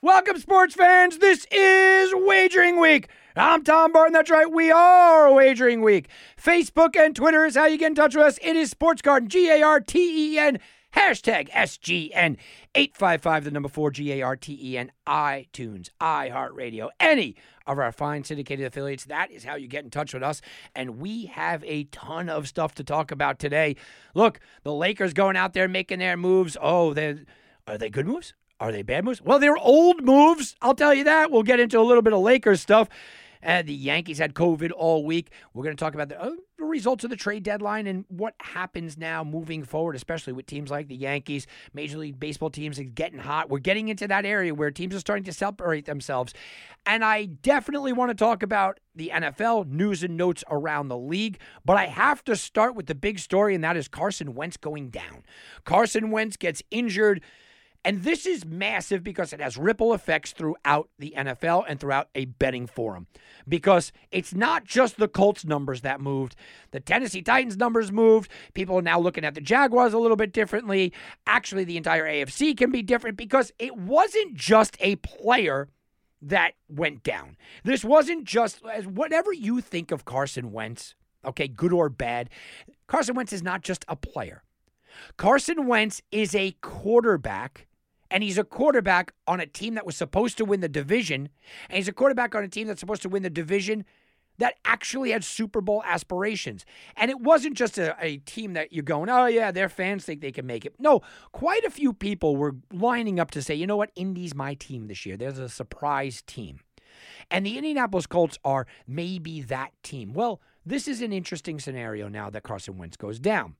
[0.00, 1.18] Welcome, sports fans.
[1.18, 3.08] This is Wagering Week.
[3.34, 4.12] I'm Tom Barton.
[4.12, 4.48] That's right.
[4.48, 6.08] We are Wagering Week.
[6.40, 8.38] Facebook and Twitter is how you get in touch with us.
[8.40, 10.60] It is Sports Garden, G A R T E N,
[10.94, 12.36] hashtag SGN,
[12.76, 17.34] 855, the number four, G A R T E N, iTunes, iHeartRadio, any
[17.66, 19.04] of our fine syndicated affiliates.
[19.06, 20.40] That is how you get in touch with us.
[20.76, 23.74] And we have a ton of stuff to talk about today.
[24.14, 26.56] Look, the Lakers going out there making their moves.
[26.62, 27.16] Oh, they
[27.66, 28.34] are they good moves?
[28.60, 29.22] Are they bad moves?
[29.22, 30.56] Well, they're old moves.
[30.60, 31.30] I'll tell you that.
[31.30, 32.88] We'll get into a little bit of Lakers stuff.
[33.42, 35.30] Uh, the Yankees had COVID all week.
[35.54, 38.34] We're going to talk about the, uh, the, results of the trade deadline and what
[38.40, 41.46] happens now moving forward, especially with teams like the Yankees.
[41.72, 43.48] Major League Baseball teams getting hot.
[43.48, 46.34] We're getting into that area where teams are starting to separate themselves.
[46.84, 51.38] And I definitely want to talk about the NFL news and notes around the league.
[51.64, 54.90] But I have to start with the big story, and that is Carson Wentz going
[54.90, 55.22] down.
[55.64, 57.22] Carson Wentz gets injured.
[57.84, 62.26] And this is massive because it has ripple effects throughout the NFL and throughout a
[62.26, 63.06] betting forum.
[63.48, 66.34] Because it's not just the Colts numbers that moved,
[66.72, 68.30] the Tennessee Titans numbers moved.
[68.52, 70.92] People are now looking at the Jaguars a little bit differently.
[71.26, 75.68] Actually, the entire AFC can be different because it wasn't just a player
[76.20, 77.36] that went down.
[77.62, 82.28] This wasn't just as whatever you think of Carson Wentz, okay, good or bad,
[82.88, 84.42] Carson Wentz is not just a player.
[85.16, 87.67] Carson Wentz is a quarterback
[88.10, 91.28] and he's a quarterback on a team that was supposed to win the division,
[91.68, 93.84] and he's a quarterback on a team that's supposed to win the division
[94.38, 96.64] that actually had Super Bowl aspirations.
[96.96, 100.20] And it wasn't just a, a, team that you're going, oh, yeah, their fans think
[100.20, 100.74] they can make it.
[100.78, 101.02] No,
[101.32, 104.86] quite a few people were lining up to say, you know what, Indy's my team
[104.86, 105.16] this year.
[105.16, 106.60] There's a surprise team.
[107.30, 110.14] And the Indianapolis Colts are maybe that team.
[110.14, 113.56] Well, this is an interesting scenario now that Carson Wentz goes down.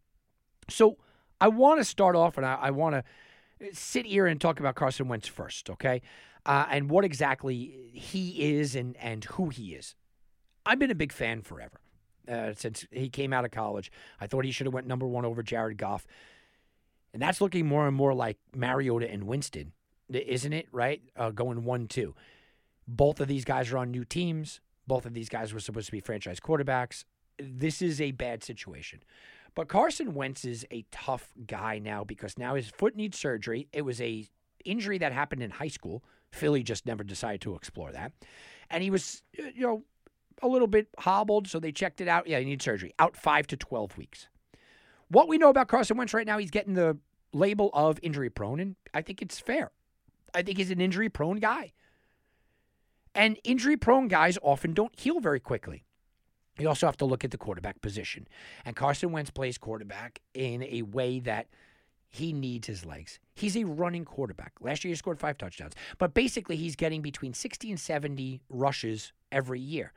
[0.70, 0.98] So
[1.40, 3.04] I want to start off and I, I want to
[3.72, 6.02] sit here and talk about Carson Wentz first, okay?
[6.46, 9.94] Uh, and what exactly he is and, and who he is.
[10.64, 11.80] I've been a big fan forever
[12.28, 13.90] uh, since he came out of college.
[14.20, 16.06] I thought he should have went number one over Jared Goff.
[17.12, 19.72] And that's looking more and more like Mariota and Winston,
[20.10, 20.68] isn't it?
[20.72, 21.02] Right?
[21.16, 22.14] Uh, going one two.
[22.86, 24.60] Both of these guys are on new teams.
[24.86, 27.04] Both of these guys were supposed to be franchise quarterbacks.
[27.38, 29.00] This is a bad situation.
[29.58, 33.66] But Carson Wentz is a tough guy now because now his foot needs surgery.
[33.72, 34.24] It was a
[34.64, 36.04] injury that happened in high school.
[36.30, 38.12] Philly just never decided to explore that.
[38.70, 39.82] And he was, uh, you know,
[40.42, 42.28] a little bit hobbled, so they checked it out.
[42.28, 42.94] Yeah, he needs surgery.
[43.00, 44.28] Out 5 to 12 weeks.
[45.08, 46.96] What we know about Carson Wentz right now, he's getting the
[47.32, 49.72] label of injury prone, and I think it's fair.
[50.32, 51.72] I think he's an injury prone guy.
[53.12, 55.82] And injury prone guys often don't heal very quickly.
[56.58, 58.26] You also have to look at the quarterback position.
[58.64, 61.46] And Carson Wentz plays quarterback in a way that
[62.10, 63.20] he needs his legs.
[63.34, 64.52] He's a running quarterback.
[64.60, 65.74] Last year he scored five touchdowns.
[65.98, 69.92] But basically, he's getting between 60 and 70 rushes every year.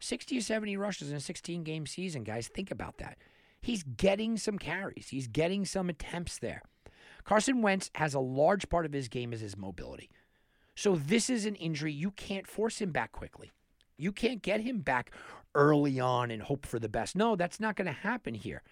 [0.00, 2.48] 60 or 70 rushes in a 16 game season, guys.
[2.48, 3.18] Think about that.
[3.60, 6.62] He's getting some carries, he's getting some attempts there.
[7.24, 10.10] Carson Wentz has a large part of his game is his mobility.
[10.74, 13.52] So this is an injury you can't force him back quickly.
[13.96, 15.12] You can't get him back
[15.54, 17.16] early on and hope for the best.
[17.16, 18.62] No, that's not going to happen here.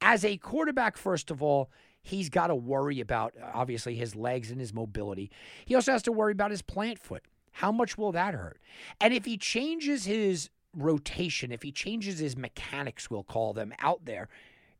[0.00, 1.70] As a quarterback, first of all,
[2.02, 5.30] he's got to worry about obviously his legs and his mobility.
[5.64, 7.24] He also has to worry about his plant foot.
[7.52, 8.60] How much will that hurt?
[9.00, 14.04] And if he changes his rotation, if he changes his mechanics, we'll call them out
[14.04, 14.28] there,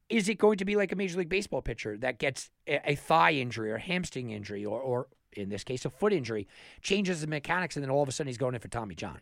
[0.08, 3.32] is it going to be like a Major League Baseball pitcher that gets a, thigh
[3.32, 6.48] injury or hamstring injury or, or in this case, a foot injury,
[6.80, 9.20] changes the mechanics, and then all of a sudden he's going in for Tommy John?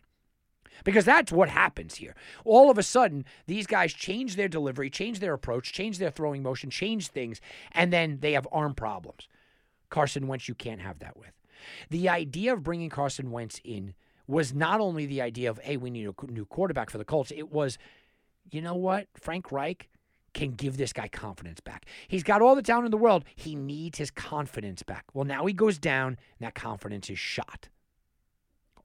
[0.83, 2.15] Because that's what happens here.
[2.45, 6.43] All of a sudden, these guys change their delivery, change their approach, change their throwing
[6.43, 7.41] motion, change things,
[7.71, 9.27] and then they have arm problems.
[9.89, 11.31] Carson Wentz, you can't have that with.
[11.89, 13.93] The idea of bringing Carson Wentz in
[14.27, 17.31] was not only the idea of, hey, we need a new quarterback for the Colts,
[17.31, 17.77] it was,
[18.51, 19.07] you know what?
[19.15, 19.89] Frank Reich
[20.33, 21.85] can give this guy confidence back.
[22.07, 23.23] He's got all the talent in the world.
[23.35, 25.05] He needs his confidence back.
[25.13, 27.69] Well, now he goes down, and that confidence is shot.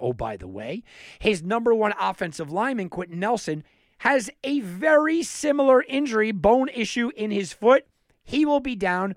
[0.03, 0.83] Oh, by the way,
[1.21, 3.63] his number one offensive lineman, Quenton Nelson,
[3.99, 7.87] has a very similar injury, bone issue in his foot.
[8.25, 9.15] He will be down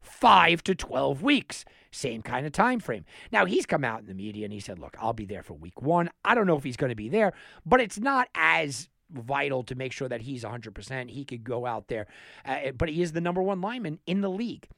[0.00, 1.64] five to 12 weeks.
[1.90, 3.04] Same kind of time frame.
[3.32, 5.54] Now, he's come out in the media and he said, Look, I'll be there for
[5.54, 6.08] week one.
[6.24, 7.32] I don't know if he's going to be there,
[7.66, 11.10] but it's not as vital to make sure that he's 100%.
[11.10, 12.06] He could go out there,
[12.44, 14.68] uh, but he is the number one lineman in the league.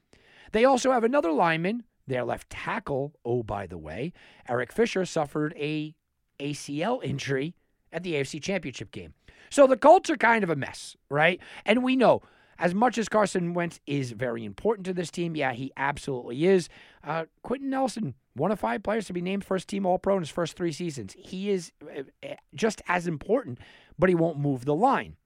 [0.52, 3.14] They also have another lineman, their left tackle.
[3.24, 4.12] Oh, by the way,
[4.48, 5.94] Eric Fisher suffered a
[6.38, 7.54] ACL injury
[7.92, 9.14] at the AFC Championship game.
[9.50, 11.40] So the Colts are kind of a mess, right?
[11.64, 12.22] And we know
[12.58, 16.68] as much as Carson Wentz is very important to this team, yeah, he absolutely is.
[17.02, 20.22] Uh, Quenton Nelson, one of five players to be named first team All Pro in
[20.22, 21.16] his first three seasons.
[21.18, 23.58] He is uh, uh, just as important,
[23.98, 25.16] but he won't move the line.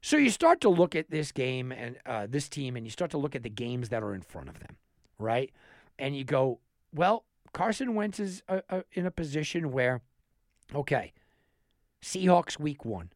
[0.00, 3.10] So you start to look at this game and uh, this team, and you start
[3.12, 4.76] to look at the games that are in front of them,
[5.18, 5.50] right?
[5.98, 6.60] And you go,
[6.94, 10.02] well, Carson Wentz is uh, uh, in a position where,
[10.74, 11.12] okay,
[12.02, 13.10] Seahawks week one.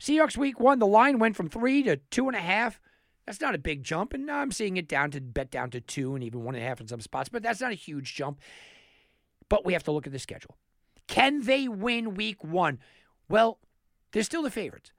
[0.00, 2.80] Seahawks week one, the line went from three to two and a half.
[3.26, 6.14] That's not a big jump, and I'm seeing it down to bet down to two
[6.14, 8.40] and even one and a half in some spots, but that's not a huge jump.
[9.48, 10.56] But we have to look at the schedule.
[11.06, 12.78] Can they win week one?
[13.28, 13.58] Well,
[14.12, 14.90] they're still the favorites,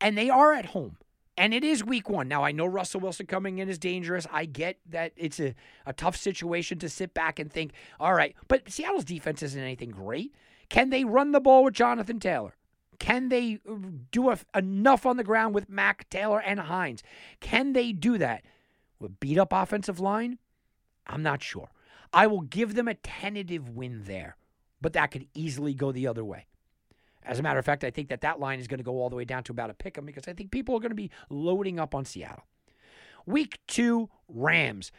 [0.00, 0.96] and they are at home.
[1.38, 2.26] And it is week one.
[2.26, 4.26] Now, I know Russell Wilson coming in is dangerous.
[4.32, 5.54] I get that it's a,
[5.86, 9.90] a tough situation to sit back and think, all right, but Seattle's defense isn't anything
[9.90, 10.34] great.
[10.68, 12.56] Can they run the ball with Jonathan Taylor?
[12.98, 13.76] Can they uh,
[14.10, 17.04] do a, enough on the ground with Mack, Taylor, and Hines?
[17.38, 18.42] Can they do that
[18.98, 20.38] with beat up offensive line?
[21.06, 21.70] I'm not sure.
[22.12, 24.36] I will give them a tentative win there,
[24.80, 26.46] but that could easily go the other way.
[27.28, 29.10] As a matter of fact, I think that that line is going to go all
[29.10, 30.96] the way down to about a pick 'em because I think people are going to
[30.96, 32.44] be loading up on Seattle.
[33.26, 34.90] Week two, Rams.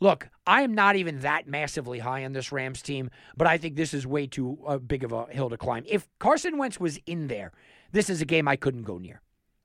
[0.00, 3.76] Look, I am not even that massively high on this Rams team, but I think
[3.76, 5.84] this is way too uh, big of a hill to climb.
[5.86, 7.52] If Carson Wentz was in there,
[7.92, 9.20] this is a game I couldn't go near.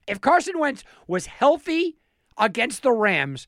[0.07, 1.97] If Carson Wentz was healthy
[2.37, 3.47] against the Rams,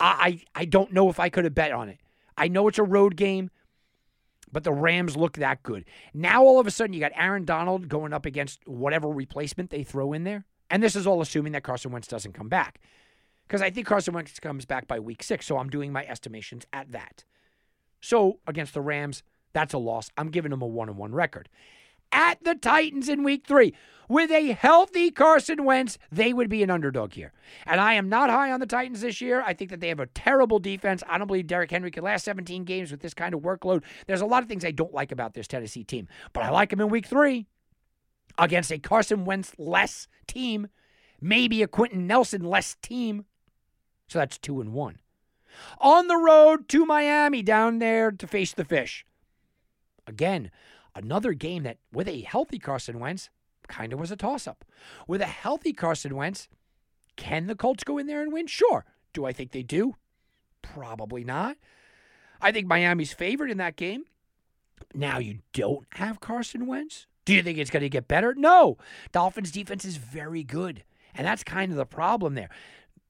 [0.00, 1.98] I, I, I don't know if I could have bet on it.
[2.36, 3.50] I know it's a road game,
[4.54, 5.84] but the Rams look that good.
[6.14, 9.82] Now all of a sudden you got Aaron Donald going up against whatever replacement they
[9.82, 10.46] throw in there.
[10.70, 12.80] And this is all assuming that Carson Wentz doesn't come back
[13.46, 15.44] because I think Carson Wentz comes back by week six.
[15.44, 17.24] So I'm doing my estimations at that.
[18.00, 20.10] So against the Rams, that's a loss.
[20.16, 21.48] I'm giving them a one and one record.
[22.14, 23.74] At the Titans in week three,
[24.08, 27.32] with a healthy Carson Wentz, they would be an underdog here.
[27.66, 29.42] And I am not high on the Titans this year.
[29.44, 31.02] I think that they have a terrible defense.
[31.08, 33.82] I don't believe Derrick Henry can last 17 games with this kind of workload.
[34.06, 36.70] There's a lot of things I don't like about this Tennessee team, but I like
[36.70, 37.46] them in week three
[38.38, 40.68] against a Carson Wentz less team,
[41.20, 43.24] maybe a Quenton Nelson less team.
[44.06, 45.00] So that's two and one.
[45.80, 49.04] On the road to Miami, down there to face the fish.
[50.06, 50.50] Again,
[50.94, 53.30] another game that, with a healthy Carson Wentz,
[53.68, 54.64] kind of was a toss up.
[55.06, 56.48] With a healthy Carson Wentz,
[57.16, 58.46] can the Colts go in there and win?
[58.46, 58.84] Sure.
[59.12, 59.96] Do I think they do?
[60.62, 61.56] Probably not.
[62.40, 64.04] I think Miami's favored in that game.
[64.94, 67.06] Now you don't have Carson Wentz.
[67.24, 68.34] Do you think it's going to get better?
[68.34, 68.76] No.
[69.12, 70.84] Dolphins defense is very good.
[71.14, 72.50] And that's kind of the problem there.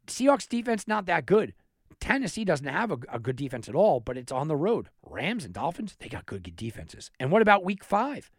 [0.06, 1.54] Seahawks defense not that good.
[2.04, 4.90] Tennessee doesn't have a, a, good defense at all, but it's on the road.
[5.02, 7.10] Rams and Dolphins, they got good defenses.
[7.18, 8.30] And what about week five?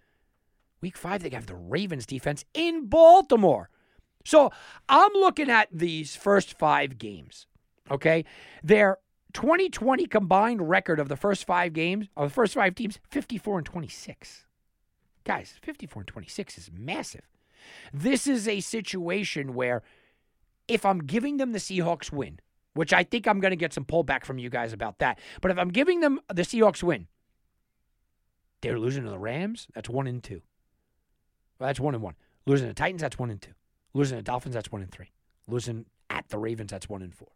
[0.81, 3.72] Week five, they have the Ravens defense in Baltimore.
[4.24, 4.51] So
[4.88, 7.48] I'm looking at these first five games.
[7.89, 8.24] Okay.
[8.63, 9.00] Their
[9.34, 13.65] 2020 combined record of the first five games, of the first five teams, 54 and
[13.65, 14.45] 26.
[15.24, 17.27] Guys, 54 and 26 is massive.
[17.91, 19.81] This is a situation where
[20.67, 22.39] if I'm giving them the Seahawks win,
[22.75, 25.50] which I think I'm going to get some pullback from you guys about that, but
[25.50, 27.08] if I'm giving them the Seahawks win,
[28.62, 29.67] they're losing to the Rams.
[29.74, 30.41] That's one and two.
[31.60, 32.15] Well, that's one and one.
[32.46, 33.53] Losing to Titans, that's one and two.
[33.94, 35.12] Losing to the Dolphins, that's one and three.
[35.48, 37.29] Losing at the Ravens, that's one and four.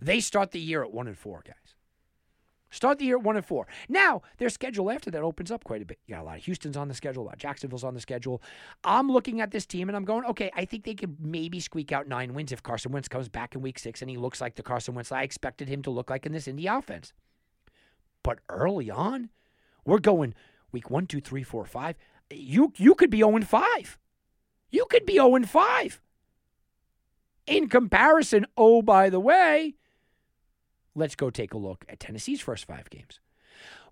[0.00, 1.74] They start the year at one and four, guys.
[2.70, 3.66] Start the year at one and four.
[3.88, 5.98] Now their schedule after that opens up quite a bit.
[6.06, 8.00] You got a lot of Houston's on the schedule, a lot of Jacksonville's on the
[8.00, 8.42] schedule.
[8.84, 11.92] I'm looking at this team and I'm going, okay, I think they could maybe squeak
[11.92, 14.56] out nine wins if Carson Wentz comes back in Week Six and he looks like
[14.56, 17.12] the Carson Wentz I expected him to look like in this Indy offense.
[18.22, 19.30] But early on,
[19.86, 20.34] we're going
[20.70, 21.96] Week One, Two, Three, Four, Five.
[22.30, 23.98] You you could be 0 and 5.
[24.70, 26.00] You could be 0 and 5.
[27.46, 29.76] In comparison, oh by the way
[30.98, 33.20] Let's go take a look at Tennessee's first five games.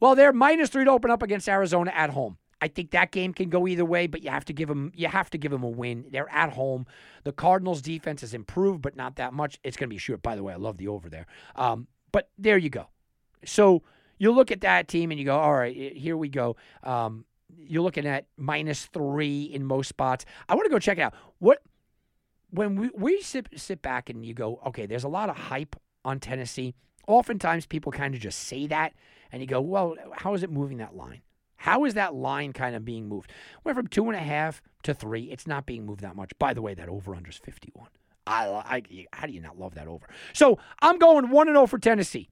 [0.01, 2.39] Well, they're minus three to open up against Arizona at home.
[2.61, 5.09] I think that game can go either way, but you have to give them you
[5.09, 6.07] have to give them a win.
[6.11, 6.87] They're at home.
[7.25, 9.59] The Cardinals' defense has improved, but not that much.
[9.63, 10.23] It's going to be short.
[10.23, 11.27] By the way, I love the over there.
[11.55, 12.89] Um, but there you go.
[13.45, 13.83] So
[14.19, 16.57] you look at that team and you go, all right, here we go.
[16.83, 17.27] Um,
[17.59, 20.25] you're looking at minus three in most spots.
[20.49, 21.15] I want to go check it out.
[21.39, 21.63] What
[22.51, 25.77] when we, we sit sit back and you go, okay, there's a lot of hype
[26.05, 26.75] on Tennessee.
[27.07, 28.93] Oftentimes people kind of just say that
[29.33, 31.23] and you go, well, how is it moving that line?
[31.57, 33.33] How is that line kind of being moved?
[33.65, 35.25] Went from two and a half to three.
[35.25, 36.33] It's not being moved that much.
[36.39, 37.89] By the way, that over under is 51.
[38.27, 40.07] I, I, how do you not love that over?
[40.33, 42.29] So I'm going 1 0 for Tennessee,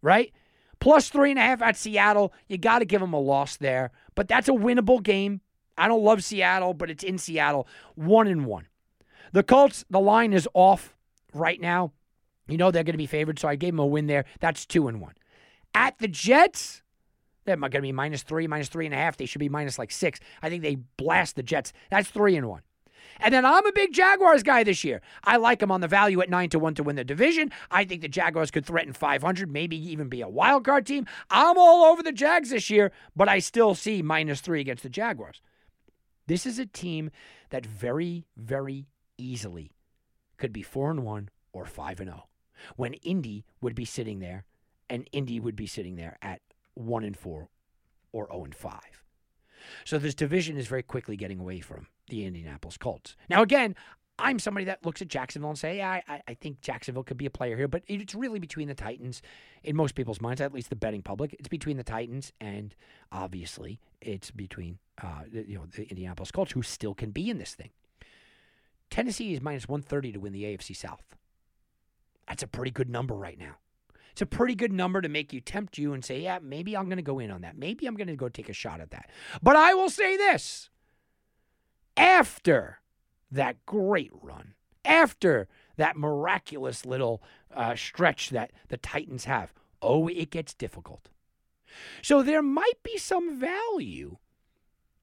[0.00, 0.32] right?
[0.78, 2.32] Plus three and a half at Seattle.
[2.48, 5.40] You got to give them a loss there, but that's a winnable game.
[5.78, 7.66] I don't love Seattle, but it's in Seattle.
[7.94, 8.68] One and one.
[9.32, 10.94] The Colts, the line is off
[11.34, 11.92] right now.
[12.48, 14.24] You know they're going to be favored, so I gave them a win there.
[14.40, 15.14] That's two and one.
[15.74, 16.82] At the Jets,
[17.44, 19.16] they're going to be minus three, minus three and a half.
[19.16, 20.20] They should be minus like six.
[20.42, 21.72] I think they blast the Jets.
[21.90, 22.62] That's three and one.
[23.20, 25.00] And then I'm a big Jaguars guy this year.
[25.24, 27.50] I like them on the value at nine to one to win the division.
[27.70, 31.06] I think the Jaguars could threaten 500, maybe even be a wild card team.
[31.30, 34.88] I'm all over the Jags this year, but I still see minus three against the
[34.88, 35.40] Jaguars.
[36.26, 37.10] This is a team
[37.50, 38.86] that very, very
[39.16, 39.72] easily
[40.36, 42.24] could be four and one or five and zero.
[42.24, 42.35] Oh.
[42.76, 44.44] When Indy would be sitting there,
[44.88, 46.40] and Indy would be sitting there at
[46.74, 47.48] one and four
[48.12, 49.02] or 0 and five.
[49.84, 53.16] So this division is very quickly getting away from the Indianapolis Colts.
[53.28, 53.74] Now, again,
[54.18, 57.26] I'm somebody that looks at Jacksonville and say, yeah, I, I think Jacksonville could be
[57.26, 59.20] a player here, but it's really between the Titans
[59.62, 61.34] in most people's minds, at least the betting public.
[61.38, 62.74] It's between the Titans and
[63.12, 67.54] obviously it's between uh, you know the Indianapolis Colts, who still can be in this
[67.54, 67.70] thing.
[68.88, 71.16] Tennessee is minus 130 to win the AFC South.
[72.28, 73.56] That's a pretty good number right now.
[74.12, 76.86] It's a pretty good number to make you tempt you and say, yeah, maybe I'm
[76.86, 77.58] going to go in on that.
[77.58, 79.10] Maybe I'm going to go take a shot at that.
[79.42, 80.70] But I will say this
[81.96, 82.80] after
[83.30, 84.54] that great run,
[84.84, 87.22] after that miraculous little
[87.54, 89.52] uh, stretch that the Titans have,
[89.82, 91.10] oh, it gets difficult.
[92.00, 94.16] So there might be some value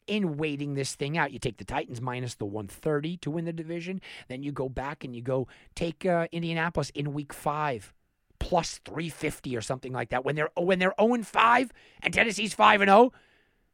[0.07, 1.31] in waiting this thing out.
[1.31, 4.01] You take the Titans minus the 130 to win the division.
[4.27, 7.93] Then you go back and you go take uh, Indianapolis in week five
[8.39, 10.25] plus 350 or something like that.
[10.25, 13.13] When they're when they're 0 and 5 and Tennessee's 5 and 0,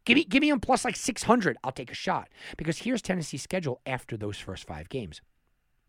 [0.05, 1.57] give me give me them plus like 600.
[1.63, 5.21] I'll take a shot because here's Tennessee's schedule after those first 5 games.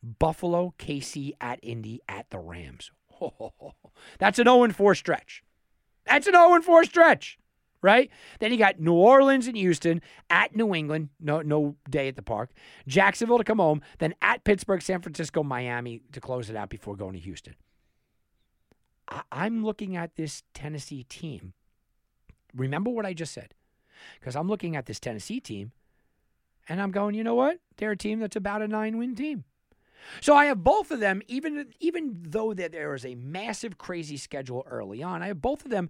[0.03, 2.91] Buffalo, KC at Indy at the Rams.
[3.21, 3.53] Oh,
[4.19, 5.45] that's an 0 and 4 stretch.
[6.07, 7.39] That's an 0 and 4 stretch
[7.83, 8.11] right?
[8.39, 12.23] Then you got New Orleans and Houston at New England, no no day at the
[12.23, 12.51] park.
[12.87, 16.97] Jacksonville to come home, then at Pittsburgh, San Francisco, Miami to close it out before
[16.97, 17.55] going to Houston.
[19.09, 21.53] I- I'm looking at this Tennessee team.
[22.55, 23.55] Remember what I just said,
[24.19, 25.73] because I'm looking at this Tennessee team,
[26.69, 27.59] and I'm going, you know what?
[27.77, 29.45] They're a team that's about a nine win team.
[30.21, 34.17] So I have both of them, even even though that there is a massive, crazy
[34.17, 35.23] schedule early on.
[35.23, 35.89] I have both of them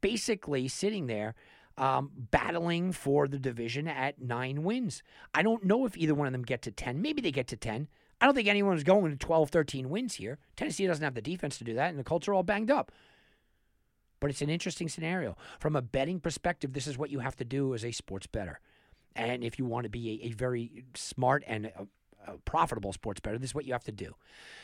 [0.00, 1.34] basically sitting there,
[1.76, 5.02] um, battling for the division at nine wins.
[5.34, 7.02] I don't know if either one of them get to ten.
[7.02, 7.88] Maybe they get to ten.
[8.20, 10.38] I don't think anyone's going to 12, 13 wins here.
[10.54, 12.92] Tennessee doesn't have the defense to do that, and the Colts are all banged up.
[14.20, 15.36] But it's an interesting scenario.
[15.58, 18.60] From a betting perspective, this is what you have to do as a sports better.
[19.16, 21.88] And if you want to be a, a very smart and a,
[22.44, 24.14] profitable sports better, this is what you have to do.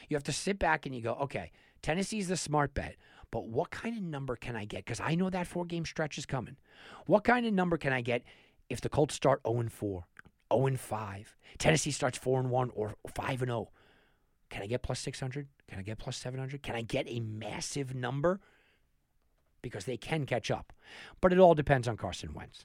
[0.08, 2.96] You have to sit back and you go, okay, Tennessee's the smart bet,
[3.30, 4.84] but what kind of number can I get?
[4.84, 6.56] Because I know that four game stretch is coming.
[7.06, 8.22] What kind of number can I get
[8.68, 10.04] if the Colts start 0 4,
[10.52, 13.70] 0 5, Tennessee starts 4 1 or 5 0?
[14.50, 15.46] Can I get plus 600?
[15.68, 16.62] Can I get plus 700?
[16.62, 18.40] Can I get a massive number?
[19.60, 20.72] Because they can catch up.
[21.20, 22.64] But it all depends on Carson Wentz.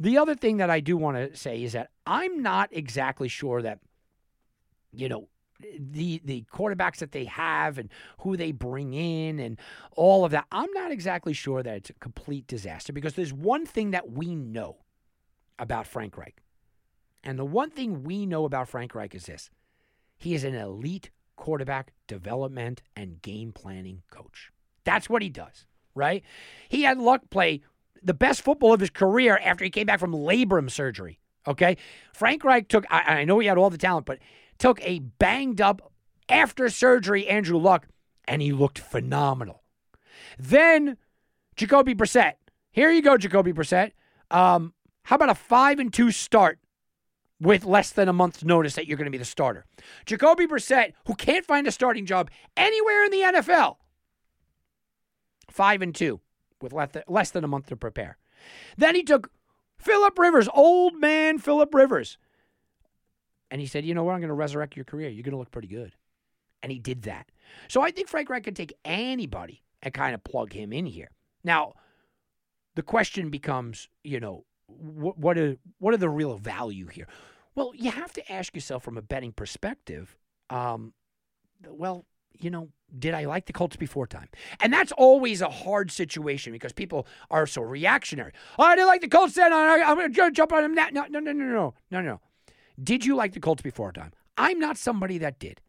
[0.00, 3.60] The other thing that I do want to say is that I'm not exactly sure
[3.60, 3.80] that
[4.96, 5.28] you know,
[5.78, 7.88] the the quarterbacks that they have and
[8.20, 9.58] who they bring in and
[9.92, 10.46] all of that.
[10.50, 14.34] I'm not exactly sure that it's a complete disaster because there's one thing that we
[14.34, 14.78] know
[15.58, 16.40] about Frank Reich.
[17.22, 19.50] And the one thing we know about Frank Reich is this.
[20.16, 24.50] He is an elite quarterback development and game planning coach.
[24.84, 26.22] That's what he does, right?
[26.68, 27.62] He had Luck play
[28.02, 31.20] the best football of his career after he came back from labrum surgery.
[31.46, 31.76] Okay.
[32.12, 34.18] Frank Reich took, I, I know he had all the talent, but
[34.58, 35.92] took a banged up
[36.28, 37.86] after surgery Andrew Luck,
[38.26, 39.62] and he looked phenomenal.
[40.38, 40.96] Then
[41.56, 42.34] Jacoby Brissett.
[42.70, 43.92] Here you go, Jacoby Brissett.
[44.30, 46.58] Um, how about a five and two start
[47.40, 49.66] with less than a month's notice that you're going to be the starter?
[50.06, 53.76] Jacoby Brissett, who can't find a starting job anywhere in the NFL,
[55.50, 56.20] five and two
[56.60, 58.16] with less than a month to prepare.
[58.76, 59.30] Then he took
[59.78, 62.18] Philip Rivers, old man Philip Rivers.
[63.54, 64.14] And he said, You know what?
[64.14, 65.08] I'm going to resurrect your career.
[65.08, 65.92] You're going to look pretty good.
[66.60, 67.30] And he did that.
[67.68, 71.12] So I think Frank Reich could take anybody and kind of plug him in here.
[71.44, 71.74] Now,
[72.74, 77.06] the question becomes, you know, what, what are what are the real value here?
[77.54, 80.16] Well, you have to ask yourself from a betting perspective.
[80.50, 80.92] Um,
[81.64, 82.06] well,
[82.36, 84.30] you know, did I like the Colts before time?
[84.58, 88.32] And that's always a hard situation because people are so reactionary.
[88.58, 89.52] Oh, I didn't like the Colts then.
[89.52, 90.88] I'm going to jump on them now.
[90.90, 92.20] No, no, no, no, no, no, no.
[92.82, 94.12] Did you like the Colts before time?
[94.36, 95.60] I'm not somebody that did.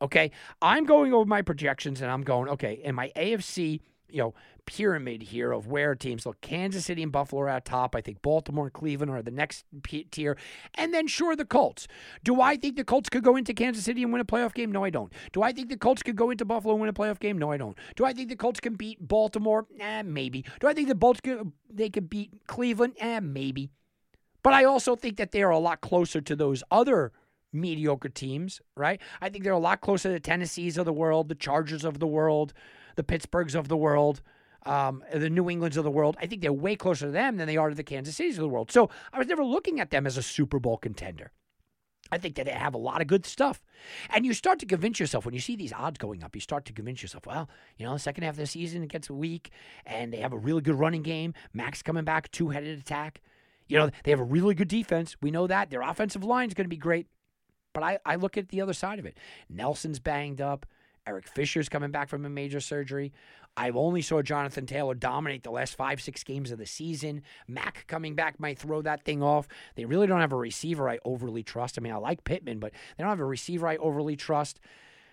[0.00, 0.30] Okay.
[0.62, 3.80] I'm going over my projections and I'm going, okay, in my AFC
[4.14, 4.34] you know
[4.66, 6.40] pyramid here of where teams look.
[6.40, 7.94] Kansas City and Buffalo are at top.
[7.94, 9.64] I think Baltimore and Cleveland are the next
[10.10, 10.38] tier,
[10.74, 11.86] and then sure the Colts.
[12.22, 14.72] Do I think the Colts could go into Kansas City and win a playoff game?
[14.72, 15.12] No, I don't.
[15.32, 17.36] Do I think the Colts could go into Buffalo and win a playoff game?
[17.36, 17.76] No, I don't.
[17.96, 19.66] Do I think the Colts can beat Baltimore?
[19.78, 20.44] Eh, maybe.
[20.60, 22.94] Do I think the Bolts could, they could beat Cleveland?
[22.98, 23.70] Eh, maybe.
[24.44, 27.10] But I also think that they are a lot closer to those other
[27.52, 29.00] mediocre teams, right?
[29.20, 31.98] I think they're a lot closer to the Tennessees of the world, the Chargers of
[31.98, 32.52] the world
[32.96, 34.22] the Pittsburghs of the world,
[34.66, 36.16] um, the New Englands of the world.
[36.20, 38.42] I think they're way closer to them than they are to the Kansas Cities of
[38.42, 38.70] the world.
[38.70, 41.32] So I was never looking at them as a Super Bowl contender.
[42.12, 43.62] I think that they have a lot of good stuff.
[44.10, 46.64] And you start to convince yourself when you see these odds going up, you start
[46.66, 49.50] to convince yourself, well, you know, the second half of the season it gets weak
[49.86, 51.34] and they have a really good running game.
[51.52, 53.20] Mack's coming back, two headed attack.
[53.66, 55.16] You know, they have a really good defense.
[55.22, 55.70] We know that.
[55.70, 57.06] Their offensive line is going to be great.
[57.72, 59.18] But I, I look at the other side of it.
[59.48, 60.66] Nelson's banged up.
[61.06, 63.12] Eric Fisher's coming back from a major surgery.
[63.56, 67.22] I've only saw Jonathan Taylor dominate the last five, six games of the season.
[67.46, 69.46] Mack coming back might throw that thing off.
[69.76, 71.78] They really don't have a receiver I overly trust.
[71.78, 74.60] I mean, I like Pittman, but they don't have a receiver I overly trust.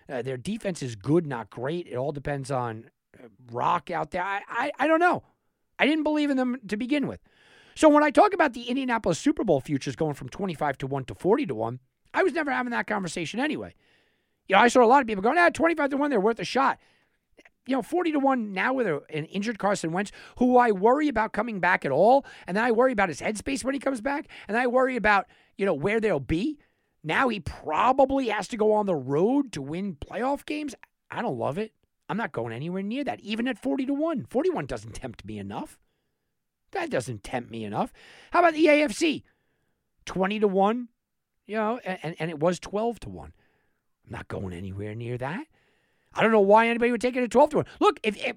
[0.08, 1.86] Uh, their defense is good, not great.
[1.86, 2.90] It all depends on
[3.22, 4.24] uh, Rock out there.
[4.24, 5.22] I, I, I don't know.
[5.78, 7.20] I didn't believe in them to begin with.
[7.74, 11.04] So when I talk about the Indianapolis Super Bowl futures going from 25 to 1
[11.06, 11.80] to 40 to 1,
[12.14, 13.74] I was never having that conversation anyway.
[14.48, 16.40] You know, I saw a lot of people going, ah, 25 to 1, they're worth
[16.40, 16.78] a shot.
[17.66, 21.32] You know, 40 to 1 now with an injured Carson Wentz, who I worry about
[21.32, 22.26] coming back at all.
[22.46, 24.26] And then I worry about his headspace when he comes back.
[24.48, 26.58] And I worry about, you know, where they'll be.
[27.04, 30.74] Now he probably has to go on the road to win playoff games.
[31.10, 31.72] I don't love it.
[32.08, 34.26] I'm not going anywhere near that, even at 40 to 1.
[34.28, 35.78] 41 doesn't tempt me enough.
[36.72, 37.92] That doesn't tempt me enough.
[38.30, 39.22] How about the AFC?
[40.04, 40.88] 20 to 1,
[41.46, 43.32] you know, and, and it was 12 to 1.
[44.06, 45.46] I'm not going anywhere near that.
[46.14, 47.66] I don't know why anybody would take it at 12 to 1.
[47.80, 48.36] Look, if, if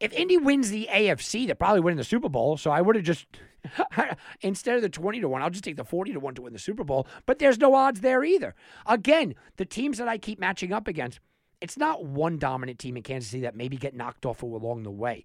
[0.00, 2.56] if Indy wins the AFC, they're probably winning the Super Bowl.
[2.56, 3.26] So I would have just
[4.40, 6.52] instead of the 20 to 1, I'll just take the 40 to 1 to win
[6.52, 7.06] the Super Bowl.
[7.24, 8.54] But there's no odds there either.
[8.86, 11.20] Again, the teams that I keep matching up against,
[11.60, 14.90] it's not one dominant team in Kansas City that maybe get knocked off along the
[14.90, 15.24] way.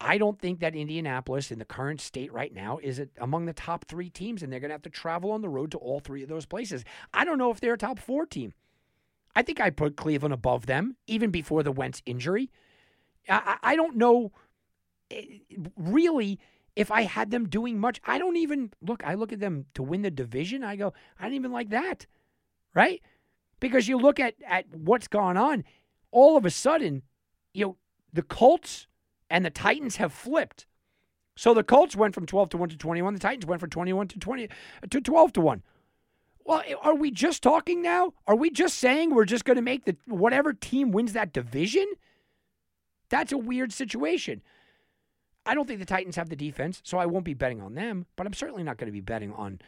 [0.00, 3.84] I don't think that Indianapolis in the current state right now is among the top
[3.84, 6.22] three teams, and they're going to have to travel on the road to all three
[6.22, 6.84] of those places.
[7.12, 8.54] I don't know if they're a top four team.
[9.36, 12.50] I think I put Cleveland above them even before the Wentz injury.
[13.28, 14.32] I, I don't know
[15.10, 15.22] eh,
[15.76, 16.40] really
[16.74, 18.00] if I had them doing much.
[18.04, 20.64] I don't even look, I look at them to win the division.
[20.64, 22.06] I go, I don't even like that.
[22.74, 23.02] Right?
[23.60, 25.64] Because you look at, at what's gone on,
[26.10, 27.02] all of a sudden,
[27.52, 27.76] you know,
[28.12, 28.86] the Colts
[29.30, 30.66] and the Titans have flipped.
[31.36, 33.14] So the Colts went from 12 to 1 to 21.
[33.14, 34.48] The Titans went from 21 to 20
[34.90, 35.62] to 12 to 1.
[36.44, 38.12] Well, are we just talking now?
[38.26, 41.86] Are we just saying we're just going to make the whatever team wins that division?
[43.08, 44.42] That's a weird situation.
[45.46, 48.06] I don't think the Titans have the defense, so I won't be betting on them,
[48.16, 49.60] but I'm certainly not going to be betting on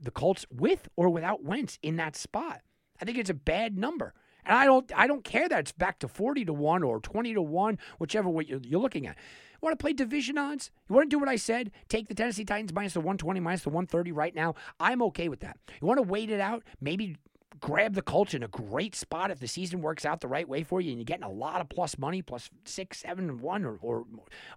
[0.00, 2.60] the Colts with or without Wentz in that spot.
[3.00, 4.14] I think it's a bad number.
[4.46, 7.34] And I don't I don't care that it's back to 40 to 1 or 20
[7.34, 9.16] to 1, whichever way you're, you're looking at.
[9.16, 10.70] You want to play division odds?
[10.88, 11.70] You want to do what I said?
[11.88, 14.54] Take the Tennessee Titans minus the 120, minus the 130 right now.
[14.78, 15.58] I'm okay with that.
[15.80, 16.62] You want to wait it out?
[16.80, 17.16] Maybe
[17.60, 20.62] grab the Colts in a great spot if the season works out the right way
[20.62, 23.78] for you and you're getting a lot of plus money, plus six, seven, one, or,
[23.80, 24.04] or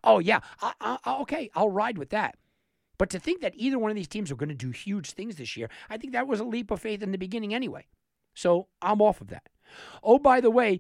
[0.04, 2.36] oh, yeah, I, I, okay, I'll ride with that.
[2.98, 5.38] But to think that either one of these teams are going to do huge things
[5.38, 7.88] this year, I think that was a leap of faith in the beginning anyway.
[8.36, 9.48] So I'm off of that.
[10.04, 10.80] Oh, by the way,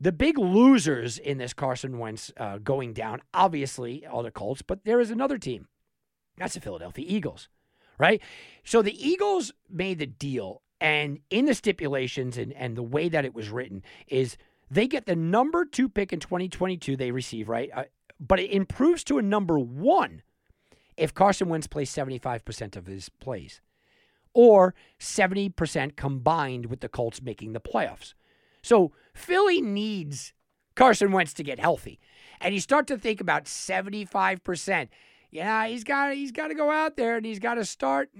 [0.00, 4.84] the big losers in this Carson Wentz uh, going down, obviously, are the Colts, but
[4.84, 5.68] there is another team.
[6.36, 7.48] That's the Philadelphia Eagles,
[7.98, 8.20] right?
[8.64, 13.24] So the Eagles made the deal, and in the stipulations and, and the way that
[13.24, 14.36] it was written is
[14.68, 17.70] they get the number two pick in 2022 they receive, right?
[17.72, 17.84] Uh,
[18.18, 20.22] but it improves to a number one
[20.96, 23.60] if Carson Wentz plays 75% of his plays
[24.34, 28.14] or 70% combined with the Colts making the playoffs.
[28.62, 30.32] So Philly needs
[30.74, 31.98] Carson Wentz to get healthy.
[32.40, 34.88] And you start to think about 75%.
[35.30, 38.10] Yeah, he's got he's got to go out there and he's got to start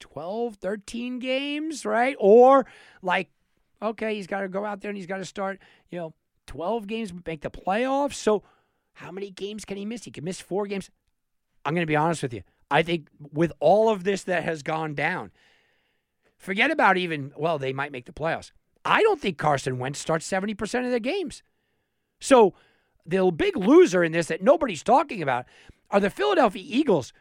[0.00, 2.16] 12, 13 games, right?
[2.18, 2.66] Or
[3.02, 3.30] like
[3.82, 6.14] okay, he's got to go out there and he's got to start, you know,
[6.46, 8.14] 12 games make the playoffs.
[8.14, 8.42] So
[8.94, 10.04] how many games can he miss?
[10.04, 10.90] He can miss 4 games.
[11.64, 12.42] I'm going to be honest with you.
[12.70, 15.30] I think with all of this that has gone down,
[16.38, 18.50] forget about even, well, they might make the playoffs.
[18.84, 21.42] I don't think Carson Wentz starts 70% of their games.
[22.20, 22.54] So
[23.04, 25.46] the big loser in this that nobody's talking about
[25.90, 27.12] are the Philadelphia Eagles,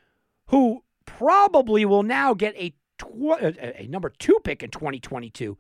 [0.48, 5.58] who probably will now get a, tw- uh, a, a number two pick in 2022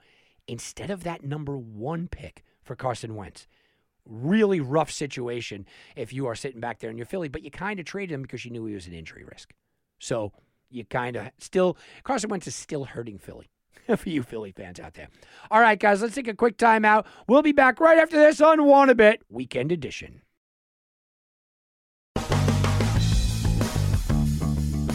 [0.48, 3.48] instead of that number one pick for Carson Wentz.
[4.06, 5.66] Really rough situation
[5.96, 8.22] if you are sitting back there in your Philly, but you kind of traded him
[8.22, 9.54] because you knew he was an injury risk.
[10.00, 10.32] So
[10.70, 13.50] you kind of still, Carson Wentz is still hurting Philly
[13.98, 15.10] for you Philly fans out there.
[15.52, 17.06] All right, guys, let's take a quick timeout.
[17.28, 20.22] We'll be back right after this on Wanna Weekend Edition.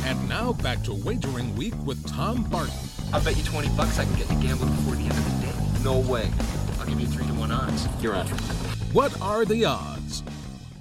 [0.04, 2.74] And now back to Wagering Week with Tom Barton.
[3.12, 5.46] I'll bet you 20 bucks I can get to gamble before the end of the
[5.46, 5.84] day.
[5.84, 6.30] No way.
[6.78, 7.88] I'll give you 3 to 1 odds.
[8.00, 8.26] You're on.
[8.92, 10.22] What are the odds?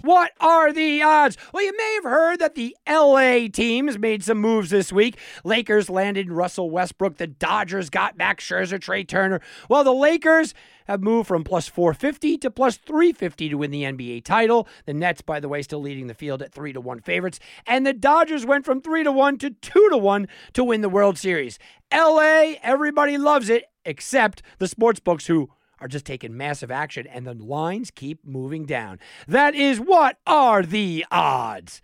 [0.02, 1.38] What are the odds?
[1.54, 5.18] Well, you may have heard that the LA teams made some moves this week.
[5.44, 7.18] Lakers landed Russell Westbrook.
[7.18, 9.42] The Dodgers got back Scherzer, Trea Turner.
[9.68, 10.54] Well, the Lakers
[10.88, 14.68] have moved from plus 450 to plus 350 to win the NBA title.
[14.86, 17.40] The Nets, by the way, still leading the field at 3 to 1 favorites.
[17.68, 20.90] And the Dodgers went from 3 to 1 to 2 to 1 to win the
[20.90, 21.60] World Series.
[21.94, 25.50] LA, everybody loves it, except the sports books who
[25.82, 29.00] are just taking massive action and the lines keep moving down.
[29.28, 31.82] That is what are the odds?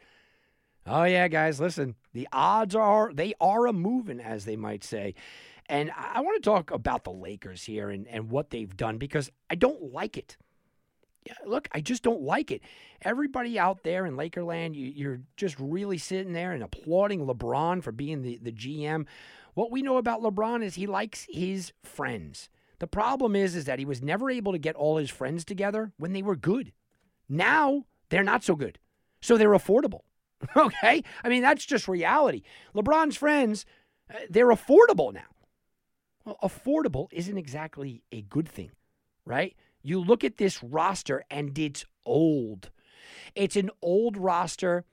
[0.88, 1.96] Oh yeah, guys, listen.
[2.14, 5.16] The odds are they are a moving, as they might say.
[5.68, 9.32] And I want to talk about the Lakers here and, and what they've done because
[9.50, 10.38] I don't like it.
[11.26, 12.62] Yeah, look, I just don't like it.
[13.02, 17.92] Everybody out there in Lakerland, you, you're just really sitting there and applauding LeBron for
[17.92, 19.08] being the, the GM.
[19.56, 22.50] What we know about LeBron is he likes his friends.
[22.86, 25.92] The problem is, is that he was never able to get all his friends together
[25.98, 26.72] when they were good.
[27.28, 28.78] Now they're not so good,
[29.22, 30.02] so they're affordable.
[30.56, 32.44] okay, I mean that's just reality.
[32.76, 33.66] LeBron's friends,
[34.14, 35.34] uh, they're affordable now.
[36.26, 38.70] Well, affordable isn't exactly a good thing,
[39.26, 39.56] right?
[39.82, 42.70] You look at this roster and it's old.
[43.34, 44.86] It's an old roster.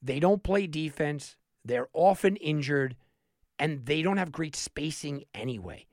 [0.00, 1.36] They don't play defense.
[1.62, 2.96] They're often injured,
[3.58, 5.88] and they don't have great spacing anyway.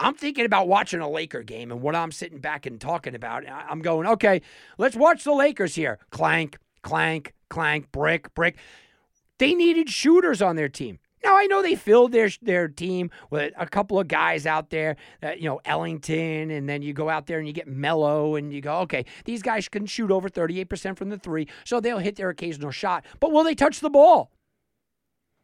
[0.00, 3.44] I'm thinking about watching a Laker game and what I'm sitting back and talking about.
[3.46, 4.40] I'm going, okay,
[4.78, 5.98] let's watch the Lakers here.
[6.10, 8.56] Clank, clank, clank, brick, brick.
[9.38, 10.98] They needed shooters on their team.
[11.22, 14.96] Now I know they filled their their team with a couple of guys out there,
[15.22, 18.54] uh, you know Ellington, and then you go out there and you get Melo, and
[18.54, 22.16] you go, okay, these guys can shoot over 38% from the three, so they'll hit
[22.16, 23.04] their occasional shot.
[23.20, 24.30] But will they touch the ball?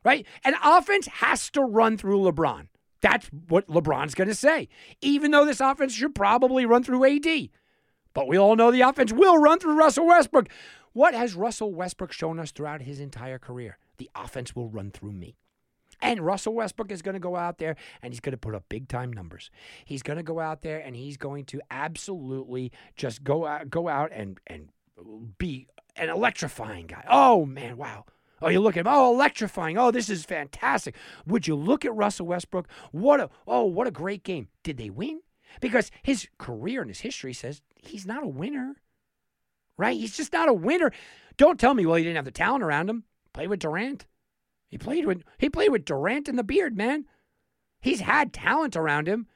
[0.02, 0.24] Right?
[0.44, 2.68] And offense has to run through LeBron.
[3.00, 4.68] That's what LeBron's going to say.
[5.00, 7.50] Even though this offense should probably run through AD.
[8.14, 10.48] But we all know the offense will run through Russell Westbrook.
[10.92, 13.76] What has Russell Westbrook shown us throughout his entire career?
[13.98, 15.36] The offense will run through me.
[16.00, 18.64] And Russell Westbrook is going to go out there and he's going to put up
[18.68, 19.50] big time numbers.
[19.84, 23.88] He's going to go out there and he's going to absolutely just go out, go
[23.88, 24.70] out and and
[25.38, 27.04] be an electrifying guy.
[27.08, 28.04] Oh man, wow.
[28.42, 28.92] Oh, you look at him.
[28.92, 29.78] Oh, electrifying.
[29.78, 30.94] Oh, this is fantastic.
[31.26, 32.68] Would you look at Russell Westbrook?
[32.92, 34.48] What a oh, what a great game.
[34.62, 35.20] Did they win?
[35.60, 38.76] Because his career and his history says he's not a winner.
[39.78, 39.96] Right?
[39.96, 40.92] He's just not a winner.
[41.36, 43.04] Don't tell me, well, he didn't have the talent around him.
[43.32, 44.06] Play with Durant.
[44.68, 47.06] He played with he played with Durant and the beard, man.
[47.80, 49.26] He's had talent around him.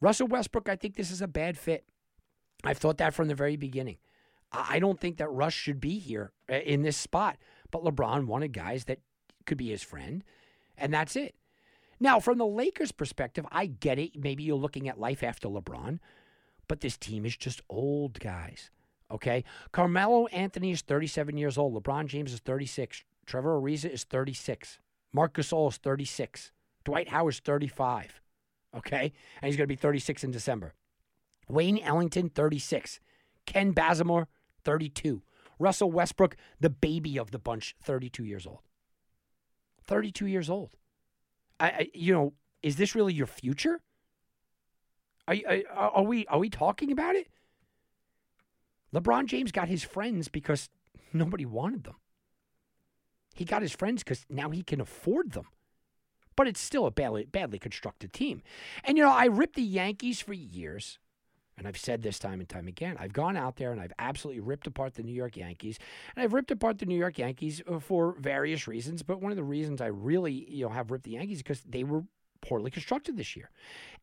[0.00, 1.84] Russell Westbrook, I think this is a bad fit.
[2.64, 3.98] I've thought that from the very beginning.
[4.52, 7.36] I don't think that Russ should be here uh, in this spot.
[7.76, 9.00] But LeBron wanted guys that
[9.44, 10.24] could be his friend,
[10.78, 11.34] and that's it.
[12.00, 14.18] Now, from the Lakers' perspective, I get it.
[14.18, 15.98] Maybe you're looking at life after LeBron,
[16.68, 18.70] but this team is just old guys.
[19.10, 19.44] Okay?
[19.72, 21.74] Carmelo Anthony is 37 years old.
[21.74, 23.04] LeBron James is 36.
[23.26, 24.78] Trevor Ariza is 36.
[25.12, 26.52] Marc Gasol is 36.
[26.84, 28.22] Dwight Howard is 35.
[28.74, 29.12] Okay?
[29.42, 30.74] And he's going to be 36 in December.
[31.48, 33.00] Wayne Ellington, 36.
[33.44, 34.28] Kent Bazemore,
[34.64, 35.22] 32.
[35.58, 38.60] Russell Westbrook, the baby of the bunch, 32 years old.
[39.84, 40.70] 32 years old.
[41.58, 43.80] I, I you know, is this really your future?
[45.28, 47.28] Are, are, are we are we talking about it?
[48.94, 50.68] LeBron James got his friends because
[51.12, 51.96] nobody wanted them.
[53.34, 55.46] He got his friends because now he can afford them.
[56.36, 58.42] But it's still a badly, badly constructed team.
[58.84, 60.98] And, you know, I ripped the Yankees for years
[61.58, 64.40] and I've said this time and time again, I've gone out there and I've absolutely
[64.40, 65.78] ripped apart the New York Yankees.
[66.14, 69.36] And I've ripped apart the New York Yankees uh, for various reasons, but one of
[69.36, 72.04] the reasons I really, you know, have ripped the Yankees is because they were
[72.42, 73.50] poorly constructed this year.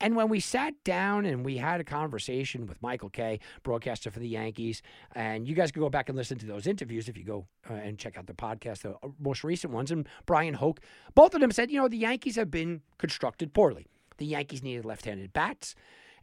[0.02, 4.20] And when we sat down and we had a conversation with Michael Kay, broadcaster for
[4.20, 4.82] the Yankees,
[5.14, 7.76] and you guys can go back and listen to those interviews if you go uh,
[7.76, 10.80] and check out the podcast, the uh, most recent ones, and Bryan Hoch,
[11.14, 13.88] both of them said, you know, the Yankees have been constructed poorly.
[14.18, 15.76] The Yankees needed left handed bats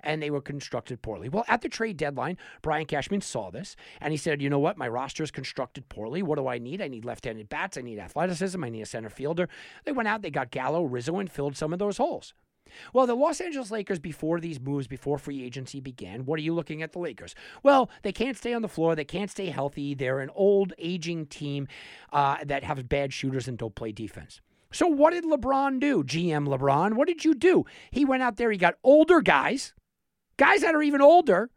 [0.03, 1.29] and they were constructed poorly.
[1.29, 4.79] Well, at the trade deadline, Brian Cashman saw this and he said, you know what?
[4.79, 6.23] My roster is constructed poorly.
[6.23, 6.81] What do I need?
[6.83, 7.77] I need left handed bats.
[7.77, 8.63] I need athleticism.
[8.63, 9.49] I need a center fielder.
[9.85, 12.35] They went out, they got Gallo, Rizzo, and filled some of those holes.
[12.93, 16.55] Well, the Los Angeles Lakers, before these moves, before free agency began, what are you
[16.55, 17.35] looking at the Lakers?
[17.63, 18.95] Well, they can't stay on the floor.
[18.95, 19.95] They can't stay healthy.
[19.95, 21.69] They're an old, aging team
[22.13, 24.41] uh, that have bad shooters and don't play defense.
[24.73, 26.05] So, what did LeBron do?
[26.05, 27.65] GM LeBron, what did you do?
[27.91, 29.75] He went out there, he got older guys
[30.41, 31.51] guys that are even older.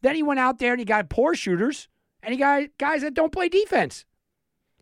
[0.00, 1.88] Then he went out there and he got poor shooters
[2.22, 4.04] and he got guys that don't play defense.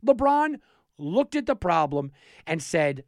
[0.06, 0.60] LeBron
[0.98, 2.12] looked at the problem
[2.46, 3.02] and said,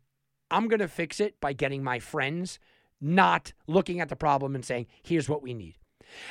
[0.51, 2.59] I'm going to fix it by getting my friends,
[2.99, 5.77] not looking at the problem and saying, here's what we need.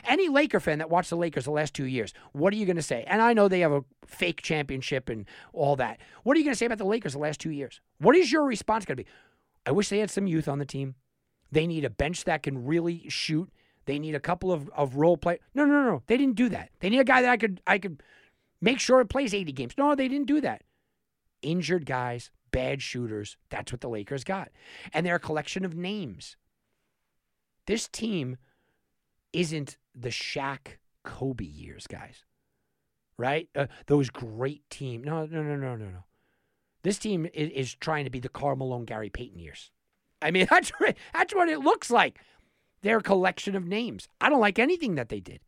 [0.03, 2.77] Any Laker fan that watched the Lakers the last two years, what are you going
[2.77, 3.03] to say?
[3.05, 5.99] And I know they have a fake championship and all that.
[6.23, 7.79] What are you going to say about the Lakers the last two years?
[7.99, 9.09] What is your response going to be?
[9.67, 10.95] I wish they had some youth on the team.
[11.51, 13.51] They need a bench that can really shoot
[13.87, 15.39] they need a couple of, of role play.
[15.55, 16.03] No, no, no, no.
[16.07, 16.69] They didn't do that.
[16.81, 18.03] They need a guy that I could I could
[18.61, 19.73] make sure it plays 80 games.
[19.77, 20.63] No, they didn't do that.
[21.41, 23.37] Injured guys, bad shooters.
[23.49, 24.49] That's what the Lakers got.
[24.93, 26.35] And they're a collection of names.
[27.65, 28.37] This team
[29.31, 32.25] isn't the Shaq Kobe years, guys.
[33.17, 33.47] Right?
[33.55, 35.03] Uh, those great team.
[35.03, 36.03] No, no, no, no, no, no.
[36.83, 39.71] This team is, is trying to be the Karl Malone, Gary Payton years.
[40.21, 40.71] I mean, that's
[41.13, 42.19] that's what it looks like
[42.81, 44.07] their collection of names.
[44.21, 45.39] I don't like anything that they did.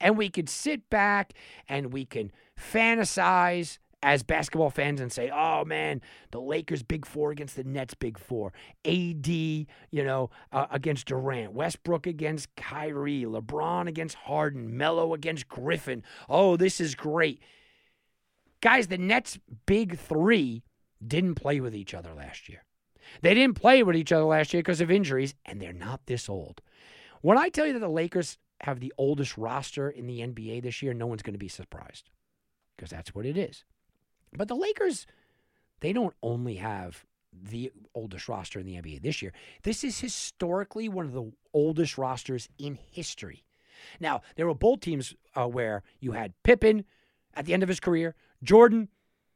[0.00, 1.32] And we could sit back
[1.68, 7.30] and we can fantasize as basketball fans and say, oh man, the Lakers big four
[7.30, 8.52] against the Nets big four.
[8.84, 11.54] AD, you know, uh, against Durant.
[11.54, 13.22] Westbrook against Kyrie.
[13.22, 14.76] LeBron against Harden.
[14.76, 16.02] Melo against Griffin.
[16.28, 17.40] Oh, this is great.
[18.60, 20.64] Guys, the Nets big three
[21.06, 22.64] didn't play with each other last year.
[23.22, 26.28] They didn't play with each other last year because of injuries, and they're not this
[26.28, 26.60] old.
[27.20, 30.82] When I tell you that the Lakers have the oldest roster in the NBA this
[30.82, 32.10] year, no one's going to be surprised
[32.76, 33.64] because that's what it is.
[34.36, 35.06] But the Lakers,
[35.80, 39.32] they don't only have the oldest roster in the NBA this year.
[39.62, 43.44] This is historically one of the oldest rosters in history.
[44.00, 46.84] Now, there were both teams uh, where you had Pippen
[47.34, 48.88] at the end of his career, Jordan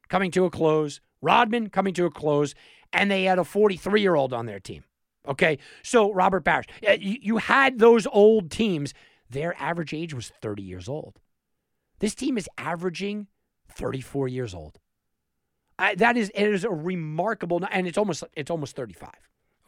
[0.08, 2.54] coming to a close, Rodman coming to a close,
[2.92, 4.84] and they had a 43 year old on their team.
[5.26, 5.58] Okay.
[5.82, 8.94] So Robert Parish, eh, you had those old teams.
[9.30, 11.18] Their average age was 30 years old.
[11.98, 13.26] This team is averaging
[13.68, 14.78] 34 years old.
[15.78, 19.10] I, that is it is a remarkable and it's almost it's almost 35.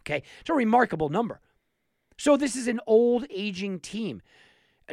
[0.00, 0.22] Okay?
[0.40, 1.40] It's a remarkable number.
[2.18, 4.22] So this is an old aging team.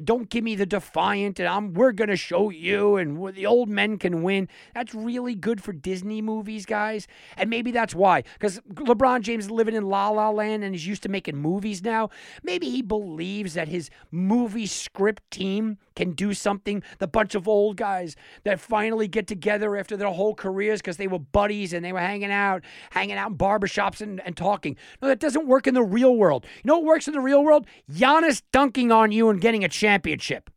[0.04, 3.70] Don't give me the defiant and I'm we're going to show you and the old
[3.70, 4.48] men can win.
[4.74, 7.08] That's really good for Disney movies, guys.
[7.36, 10.88] And maybe that's why cuz LeBron James is living in La La Land and he's
[10.88, 12.10] used to making movies now.
[12.44, 16.84] Maybe he believes that his movie script team can do something.
[17.00, 21.08] The bunch of old guys that finally get together after their whole careers because they
[21.08, 24.78] were buddies and they were hanging out, hanging out in barbershops and, and talking.
[25.02, 26.46] No, that doesn't work in the real world.
[26.64, 27.66] You know what works in the real world?
[27.92, 30.50] Giannis dunking on you and getting a championship.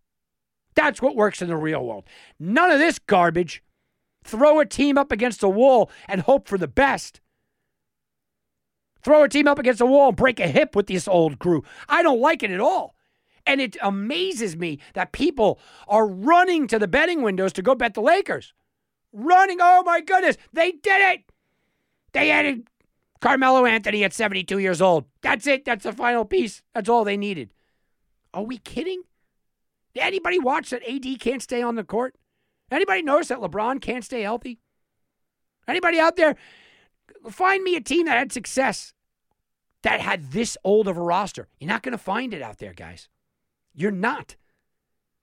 [0.76, 2.04] That's what works in the real world.
[2.38, 3.62] None of this garbage.
[4.22, 7.22] Throw a team up against a wall and hope for the best.
[9.02, 11.64] Throw a team up against a wall and break a hip with this old crew.
[11.88, 12.94] I don't like it at all.
[13.50, 15.58] And it amazes me that people
[15.88, 18.54] are running to the betting windows to go bet the Lakers.
[19.12, 19.58] Running.
[19.60, 20.36] Oh my goodness.
[20.52, 21.24] They did it.
[22.12, 22.68] They added
[23.20, 25.06] Carmelo Anthony at 72 years old.
[25.20, 25.64] That's it.
[25.64, 26.62] That's the final piece.
[26.76, 27.50] That's all they needed.
[28.32, 29.02] Are we kidding?
[29.94, 32.14] Did anybody watch that AD can't stay on the court?
[32.70, 34.60] Anybody notice that LeBron can't stay healthy?
[35.66, 36.36] Anybody out there?
[37.28, 38.94] Find me a team that had success
[39.82, 41.48] that had this old of a roster.
[41.58, 43.08] You're not going to find it out there, guys.
[43.80, 44.36] You're not.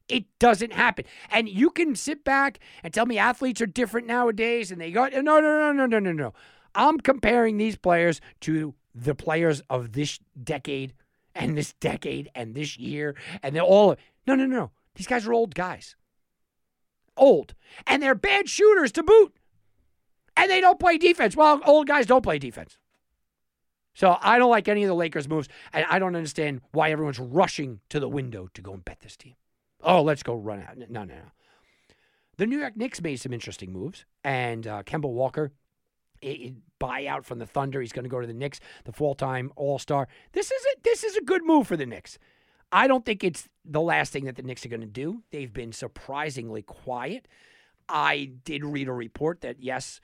[0.09, 1.05] It doesn't happen.
[1.29, 5.07] And you can sit back and tell me athletes are different nowadays and they go,
[5.07, 6.33] no, no, no, no, no, no, no.
[6.73, 10.93] I'm comparing these players to the players of this decade
[11.35, 13.15] and this decade and this year.
[13.43, 14.71] And they're all, no, no, no.
[14.95, 15.95] These guys are old guys.
[17.15, 17.53] Old.
[17.85, 19.35] And they're bad shooters to boot.
[20.35, 21.35] And they don't play defense.
[21.35, 22.77] Well, old guys don't play defense.
[23.97, 27.17] So I don't like any of the Lakers moves, and I don't understand why everyone's
[27.17, 29.33] rushing to the window to go and bet this team.
[29.81, 30.77] Oh, let's go run out.
[30.77, 31.31] No, no, no.
[32.37, 35.51] The New York Knicks made some interesting moves, and uh, Kemba Walker,
[36.21, 37.81] a buyout from the Thunder.
[37.81, 40.07] He's going to go to the Knicks, the full-time All-Star.
[40.31, 42.19] This is a this is a good move for the Knicks.
[42.71, 45.23] I don't think it's the last thing that the Knicks are going to do.
[45.31, 47.27] They've been surprisingly quiet.
[47.89, 50.01] I did read a report that yes,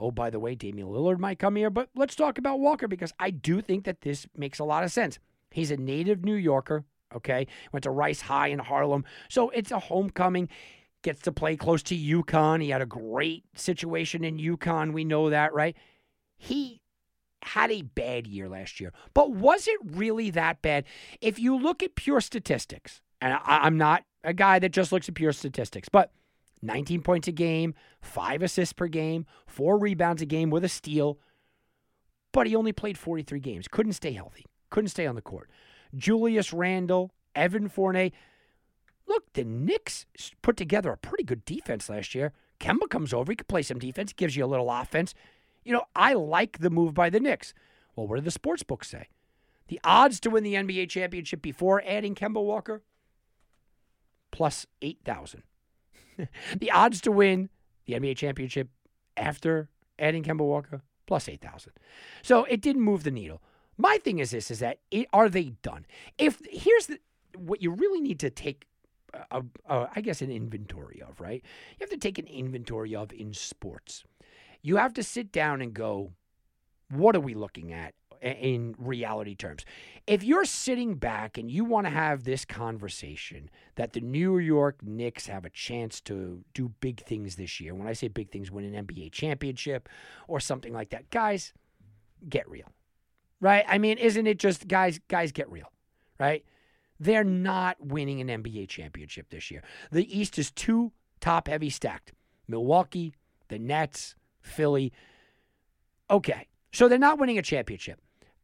[0.00, 3.12] oh by the way, Damian Lillard might come here, but let's talk about Walker because
[3.18, 5.18] I do think that this makes a lot of sense.
[5.50, 6.84] He's a native New Yorker.
[7.14, 10.48] Okay, went to Rice High in Harlem, so it's a homecoming
[11.02, 12.62] gets to play close to UConn.
[12.62, 14.92] He had a great situation in UConn.
[14.92, 15.76] We know that, right?
[16.36, 16.80] He
[17.42, 20.84] had a bad year last year, but was it really that bad?
[21.20, 25.08] If you look at pure statistics, and I, am not a guy that just looks
[25.08, 26.12] at pure statistics, but
[26.62, 31.18] 19 points a game, five assists per game, four rebounds a game with a steal,
[32.32, 33.68] but he only played 43 games.
[33.68, 35.50] Couldn't stay healthy, couldn't stay on the court.
[35.94, 38.10] Julius Randle, Evan Fournier,
[39.10, 40.06] Look, the Knicks
[40.40, 42.32] put together a pretty good defense last year.
[42.60, 45.14] Kemba comes over, he can play some defense, gives you a little offense.
[45.64, 47.52] You know, I like the move by the Knicks.
[47.96, 49.08] Well, what do the sports books say?
[49.66, 52.82] The odds to win the NBA championship before adding Kemba Walker
[54.30, 55.42] plus 8,000.
[56.58, 57.48] the odds to win
[57.86, 58.68] the NBA championship
[59.16, 61.72] after adding Kemba Walker plus 8,000.
[62.22, 63.42] So it didn't move the needle.
[63.76, 65.86] My thing is this is that it, are they done?
[66.18, 66.98] If here's the,
[67.36, 68.66] what you really need to take
[69.68, 71.42] I guess, an inventory of, right?
[71.72, 74.04] You have to take an inventory of in sports.
[74.62, 76.12] You have to sit down and go,
[76.90, 79.64] what are we looking at in reality terms?
[80.06, 84.82] If you're sitting back and you want to have this conversation that the New York
[84.82, 88.50] Knicks have a chance to do big things this year, when I say big things,
[88.50, 89.88] win an NBA championship
[90.28, 91.52] or something like that, guys,
[92.28, 92.72] get real,
[93.40, 93.64] right?
[93.68, 95.70] I mean, isn't it just guys, guys, get real,
[96.18, 96.44] right?
[96.98, 99.62] They're not winning an NBA championship this year.
[99.90, 102.12] The East is too top heavy stacked.
[102.46, 103.14] Milwaukee,
[103.48, 104.92] the Nets, Philly.
[106.10, 108.00] Okay, so they're not winning a championship.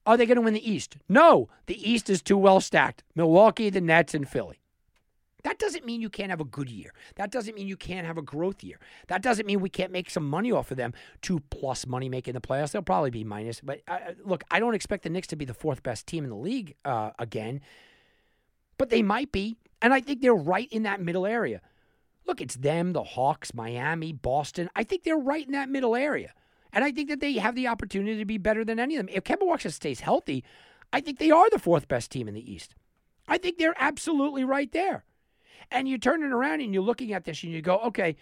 [0.07, 0.97] Are they going to win the East?
[1.09, 3.03] No, the East is too well stacked.
[3.15, 4.61] Milwaukee, the Nets, and Philly.
[5.43, 6.93] That doesn't mean you can't have a good year.
[7.17, 8.81] That doesn't mean you can't have a growth year.
[9.07, 10.93] That doesn't mean we can't make some money off of them.
[11.23, 12.73] Two plus money making the playoffs.
[12.73, 13.61] They'll probably be minus.
[13.61, 16.31] But uh, look, I don't expect the Knicks to be the fourth best team in
[16.31, 17.61] the league uh, again
[18.79, 19.57] but they might be.
[19.83, 21.61] And I think they're right in that middle area.
[22.27, 24.69] Look, it's them, the Hawks, Miami, Boston.
[24.75, 26.33] I think they're right in that middle area.
[26.77, 29.15] And I think that they have the opportunity to be better than any of them.
[29.15, 30.45] If Kemba Walker stays healthy,
[30.93, 32.75] I think they are the fourth best team in the East.
[33.27, 35.07] I think they're absolutely right there.
[35.71, 38.17] And you turn it around and you're looking at this and you go, okay,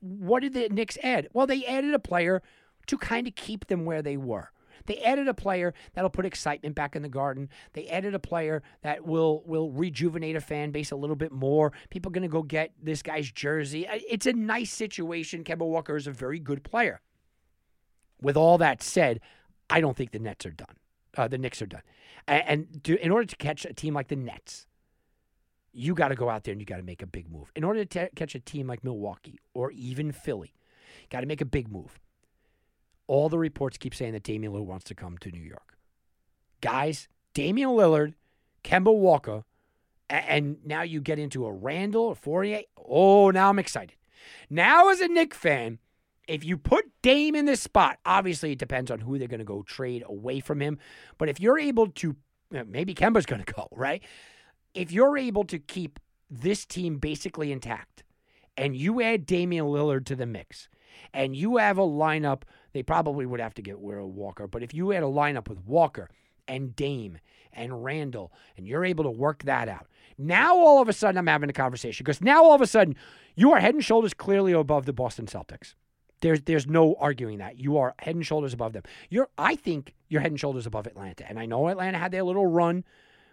[0.00, 1.28] what did the Knicks add?
[1.32, 2.42] Well, they added a player
[2.88, 4.50] to kind of keep them where they were.
[4.86, 7.48] They added a player that'll put excitement back in the garden.
[7.74, 11.72] They added a player that will will rejuvenate a fan base a little bit more.
[11.90, 13.86] People are going to go get this guy's jersey.
[13.86, 15.44] Uh, it's a nice situation.
[15.44, 17.00] Kemba Walker is a very good player.
[18.26, 19.20] With all that said,
[19.70, 20.74] I don't think the Nets are done.
[21.16, 21.82] Uh, the Knicks are done.
[22.26, 24.66] And, and to, in order to catch a team like the Nets,
[25.72, 27.52] you got to go out there and you got to make a big move.
[27.54, 30.54] In order to t- catch a team like Milwaukee or even Philly,
[31.08, 32.00] got to make a big move.
[33.06, 35.78] All the reports keep saying that Damian Lillard wants to come to New York.
[36.60, 38.14] Guys, Damian Lillard,
[38.64, 39.44] Kemba Walker,
[40.10, 42.62] and now you get into a Randle or Fournier.
[42.76, 43.94] Oh, now I'm excited.
[44.50, 45.78] Now, as a Knick fan,
[46.26, 49.44] if you put Dame in this spot, obviously it depends on who they're going to
[49.44, 50.78] go trade away from him.
[51.18, 52.16] But if you're able to,
[52.54, 54.02] uh, maybe Kemba's going to go, right?
[54.74, 55.98] If you're able to keep
[56.30, 58.02] this team basically intact
[58.56, 60.68] and you add Damian Lillard to the mix
[61.12, 64.46] and you have a lineup they probably would have to get Will Walker.
[64.46, 66.10] But if you had a lineup with Walker
[66.46, 67.18] and Dame
[67.52, 69.86] and Randle and you're able to work that out,
[70.18, 72.96] now all of a sudden I'm having a conversation because now all of a sudden
[73.34, 75.74] you are head and shoulders clearly above the Boston Celtics.
[76.20, 78.82] There's there's no arguing that you are head and shoulders above them.
[79.10, 82.24] You're I think you're head and shoulders above Atlanta, and I know Atlanta had their
[82.24, 82.84] little run,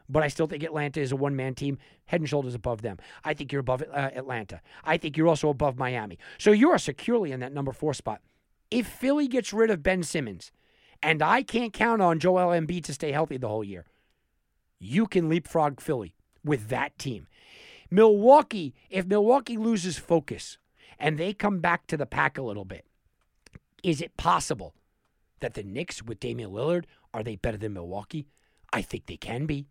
[0.10, 2.98] but I still think Atlanta is a one man team, head and shoulders above them.
[3.24, 4.62] I think you're above uh, Atlanta.
[4.84, 6.18] I think you're also above Miami.
[6.38, 8.22] So you are securely in that number four spot.
[8.70, 10.52] If Philly gets rid of Ben Simmons,
[11.02, 13.86] and I can't count on Joel Embiid to stay healthy the whole year,
[14.80, 17.28] you can leapfrog Philly with that team.
[17.90, 20.58] Milwaukee, if Milwaukee loses focus
[21.00, 22.86] and they come back to the pack a little bit,
[23.84, 24.74] is it possible
[25.40, 28.28] that the Knicks with Damian Lillard are they better than Milwaukee?
[28.72, 29.68] I think they can be.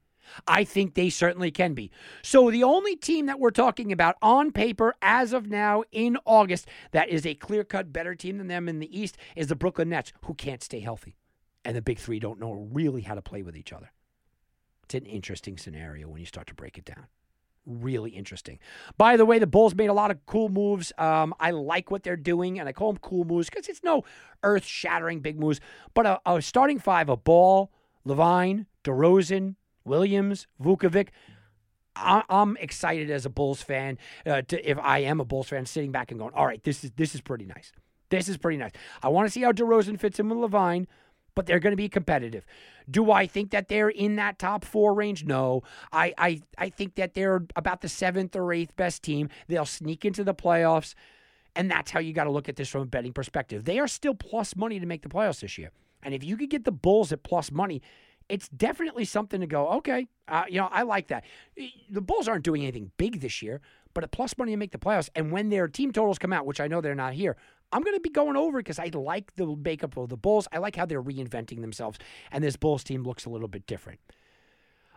[0.46, 1.90] I think they certainly can be.
[2.22, 6.68] So, the only team that we're talking about on paper as of now in August
[6.92, 9.88] that is a clear cut better team than them in the East is the Brooklyn
[9.88, 11.16] Nets, who can't stay healthy.
[11.64, 13.90] and the big three don't know really how to play with each other.
[14.84, 17.06] It's an interesting scenario when you start to break it down.
[17.64, 18.58] Really interesting.
[18.98, 20.92] By the way, the Bulls made a lot of cool moves.
[20.98, 24.02] Um, I like what they're doing, and I call them cool moves because it's no
[24.42, 25.60] earth shattering big moves.
[25.94, 27.70] But a, a starting five of Ball,
[28.04, 29.54] LaVine, DeRozan,
[29.84, 31.08] Williams, Vucevic.
[31.94, 33.98] I'm excited as a Bulls fan.
[34.26, 36.82] Uh, to, if I am a Bulls fan, sitting back and going, "All right, this
[36.82, 37.70] is this is pretty nice.
[38.08, 38.72] This is pretty nice.
[39.02, 40.86] I want to see how DeRozan fits in with LaVine,
[41.34, 42.44] but they're going to be competitive.
[42.90, 45.24] Do I think that they're in that top four range?
[45.24, 45.62] No.
[45.92, 49.28] I I I think that they're about the seventh or eighth best team.
[49.48, 50.94] They'll sneak into the playoffs,
[51.54, 53.64] and that's how you got to look at this from a betting perspective.
[53.64, 55.70] They are still plus money to make the playoffs this year,
[56.02, 57.82] and if you could get the Bulls at plus money
[58.28, 61.24] it's definitely something to go, okay, uh, you know, I like that.
[61.90, 63.60] The Bulls aren't doing anything big this year,
[63.94, 65.10] but at plus money to make the playoffs.
[65.14, 67.36] And when their team totals come out, which I know they're not here,
[67.72, 70.46] I'm going to be going over because I like the makeup of the Bulls.
[70.52, 71.98] I like how they're reinventing themselves,
[72.30, 74.00] and this Bulls team looks a little bit different.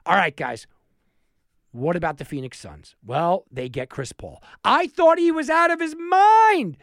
[0.05, 0.67] All right, guys.
[1.71, 2.95] What about the Phoenix Suns?
[3.05, 4.41] Well, they get Chris Paul.
[4.63, 6.77] I thought he was out of his mind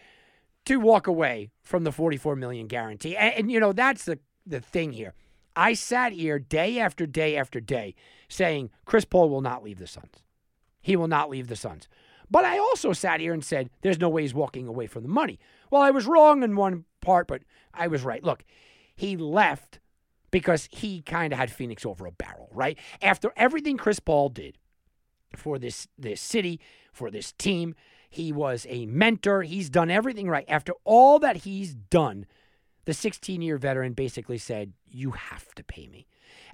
[0.66, 3.16] to walk away from the 44 million guarantee.
[3.16, 5.14] And, and you know, that's the the thing here.
[5.54, 7.94] I sat here day after day after day
[8.28, 10.22] saying Chris Paul will not leave the Suns.
[10.80, 11.88] He will not leave the Suns.
[12.32, 15.08] But I also sat here and said there's no way he's walking away from the
[15.10, 15.38] money.
[15.70, 17.42] Well, I was wrong in one part, but
[17.74, 18.24] I was right.
[18.24, 18.42] Look,
[18.96, 19.80] he left
[20.30, 22.78] because he kind of had Phoenix over a barrel, right?
[23.02, 24.56] After everything Chris Paul did
[25.36, 26.58] for this this city,
[26.90, 27.74] for this team,
[28.08, 29.42] he was a mentor.
[29.42, 30.46] He's done everything right.
[30.48, 32.24] After all that he's done,
[32.86, 36.06] the 16 year veteran basically said, You have to pay me.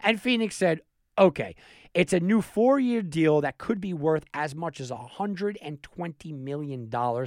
[0.02, 0.80] And Phoenix said,
[1.18, 1.56] Okay,
[1.94, 7.26] it's a new four year deal that could be worth as much as $120 million.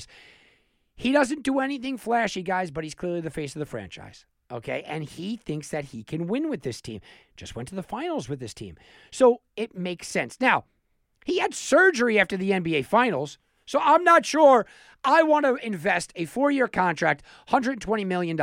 [0.96, 4.26] He doesn't do anything flashy, guys, but he's clearly the face of the franchise.
[4.52, 7.00] Okay, and he thinks that he can win with this team.
[7.38, 8.76] Just went to the finals with this team.
[9.10, 10.40] So it makes sense.
[10.40, 10.66] Now,
[11.26, 13.38] he had surgery after the NBA Finals.
[13.66, 14.66] So I'm not sure
[15.04, 18.40] I want to invest a four year contract, $120 million,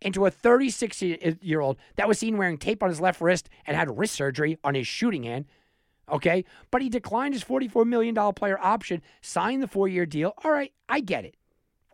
[0.00, 3.76] into a 36 year old that was seen wearing tape on his left wrist and
[3.76, 5.44] had wrist surgery on his shooting hand.
[6.10, 6.44] Okay.
[6.70, 10.34] But he declined his $44 million player option, signed the four year deal.
[10.44, 10.72] All right.
[10.88, 11.36] I get it.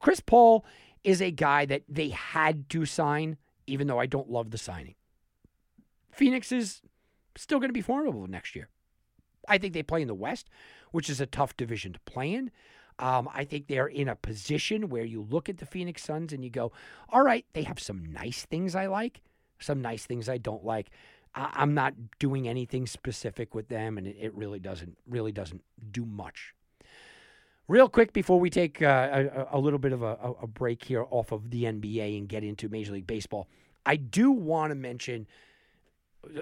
[0.00, 0.64] Chris Paul
[1.02, 3.36] is a guy that they had to sign,
[3.66, 4.94] even though I don't love the signing.
[6.12, 6.80] Phoenix is
[7.36, 8.68] still going to be formidable next year.
[9.48, 10.48] I think they play in the West,
[10.92, 12.50] which is a tough division to play in.
[12.98, 16.44] Um, I think they're in a position where you look at the Phoenix Suns and
[16.44, 16.72] you go,
[17.08, 19.20] all right, they have some nice things I like,
[19.58, 20.90] some nice things I don't like.
[21.34, 25.62] I- am not doing anything specific with them, and it, it really doesn't really doesn't
[25.90, 26.54] do much.
[27.66, 31.06] Real quick before we take uh, a, a, little bit of a, a break here
[31.10, 33.48] off of the NBA and get into Major League Baseball,
[33.86, 35.26] I do want to mention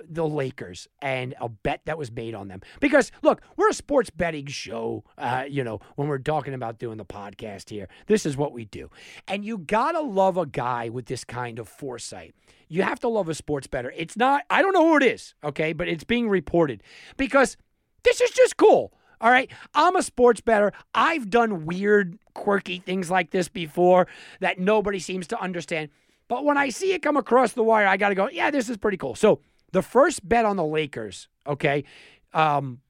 [0.08, 2.60] the Lakers and a bet that was made on them.
[2.80, 5.04] Because look, we're a sports betting show.
[5.18, 8.64] Uh, you know, when we're talking about doing the podcast here, this is what we
[8.64, 8.90] do.
[9.28, 12.34] And you gotta love a guy with this kind of foresight.
[12.68, 13.92] You have to love a sports better.
[13.96, 14.44] It's not.
[14.48, 15.34] I don't know who it is.
[15.44, 16.82] Okay, but it's being reported
[17.16, 17.56] because
[18.02, 18.92] this is just cool.
[19.20, 19.50] All right.
[19.74, 20.72] I'm a sports better.
[20.94, 24.08] I've done weird, quirky things like this before
[24.40, 25.90] that nobody seems to understand.
[26.26, 28.68] But when I see it come across the wire, I got to go, yeah, this
[28.68, 29.14] is pretty cool.
[29.14, 29.40] So
[29.72, 31.84] the first bet on the Lakers, okay,
[32.32, 32.80] um,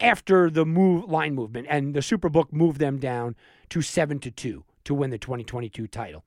[0.00, 3.34] after the move line movement and the Superbook moved them down
[3.70, 6.24] to seven to two to win the 2022 title.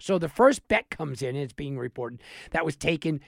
[0.00, 3.20] So the first bet comes in, and it's being reported that was taken.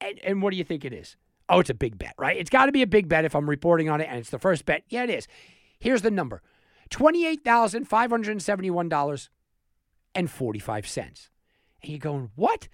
[0.00, 1.16] And, and what do you think it is?
[1.48, 2.36] Oh, it's a big bet, right?
[2.36, 4.38] It's got to be a big bet if I'm reporting on it, and it's the
[4.38, 4.84] first bet.
[4.88, 5.26] Yeah, it is.
[5.78, 6.42] Here's the number
[6.90, 9.28] $28,571
[10.14, 11.30] and 45 cents.
[11.82, 12.68] And you're going, what?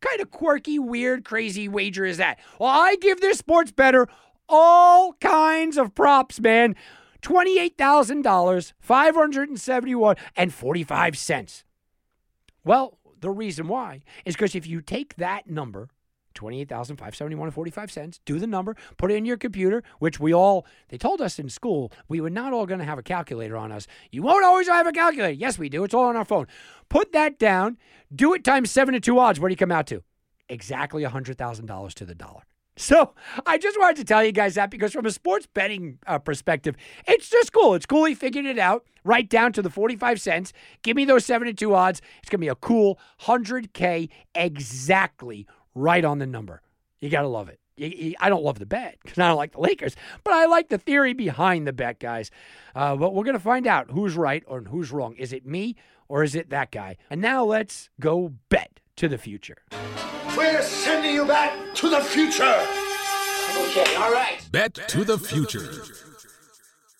[0.00, 2.38] Kind of quirky, weird, crazy wager is that?
[2.58, 4.08] Well, I give this sports better
[4.48, 6.76] all kinds of props, man.
[7.22, 11.64] $28,000, 571 and 45 cents.
[12.64, 15.88] Well, the reason why is because if you take that number,
[16.36, 20.66] 28,571 and 45 cents, do the number, put it in your computer, which we all,
[20.88, 23.72] they told us in school, we were not all going to have a calculator on
[23.72, 23.86] us.
[24.12, 25.32] You won't always have a calculator.
[25.32, 25.82] Yes, we do.
[25.82, 26.46] It's all on our phone.
[26.88, 27.78] Put that down,
[28.14, 29.40] do it times seven to two odds.
[29.40, 30.02] What do you come out to?
[30.48, 32.42] Exactly $100,000 to the dollar.
[32.76, 33.14] So
[33.46, 36.76] I just wanted to tell you guys that because from a sports betting uh, perspective,
[37.08, 37.74] it's just cool.
[37.74, 40.52] It's cool he figured it out right down to the 45 cents.
[40.82, 42.02] Give me those 72 odds.
[42.18, 46.62] It's going to be a cool 100K exactly right on the number.
[47.00, 47.60] You got to love it.
[48.18, 50.78] I don't love the bet because I don't like the Lakers, but I like the
[50.78, 52.30] theory behind the bet, guys.
[52.74, 55.14] Uh, but we're going to find out who's right or who's wrong.
[55.16, 55.76] Is it me
[56.08, 56.96] or is it that guy?
[57.10, 59.58] And now let's go bet to the future.
[60.36, 62.56] We're sending you back to the future.
[63.68, 64.40] Okay, all right.
[64.50, 65.70] Bet to the future.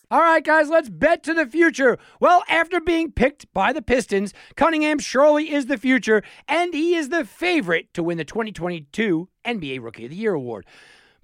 [0.08, 1.98] All right, guys, let's bet to the future.
[2.20, 7.08] Well, after being picked by the Pistons, Cunningham surely is the future, and he is
[7.08, 10.64] the favorite to win the 2022 NBA Rookie of the Year award.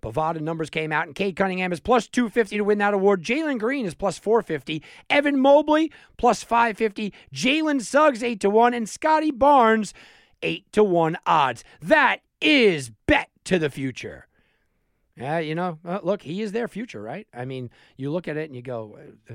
[0.02, 3.22] Bovada numbers came out, and Cade Cunningham is plus 250 to win that award.
[3.22, 4.82] Jalen Green is plus 450.
[5.08, 7.14] Evan Mobley plus 550.
[7.32, 8.74] Jalen Suggs 8 to 1.
[8.74, 9.94] And Scottie Barnes
[10.42, 11.62] 8 to 1 odds.
[11.80, 14.26] That is bet to the future.
[15.16, 17.26] Yeah, you know, uh, look, he is their future, right?
[17.34, 18.98] I mean, you look at it and you go,
[19.30, 19.34] uh,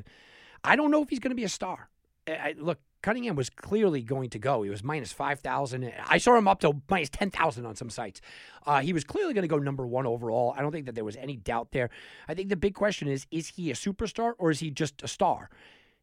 [0.64, 1.90] I don't know if he's going to be a star.
[2.28, 4.64] I, look, Cunningham was clearly going to go.
[4.64, 5.94] He was minus 5,000.
[6.08, 8.22] I saw him up to minus 10,000 on some sites.
[8.66, 10.54] Uh, he was clearly going to go number one overall.
[10.58, 11.90] I don't think that there was any doubt there.
[12.28, 15.08] I think the big question is is he a superstar or is he just a
[15.08, 15.50] star?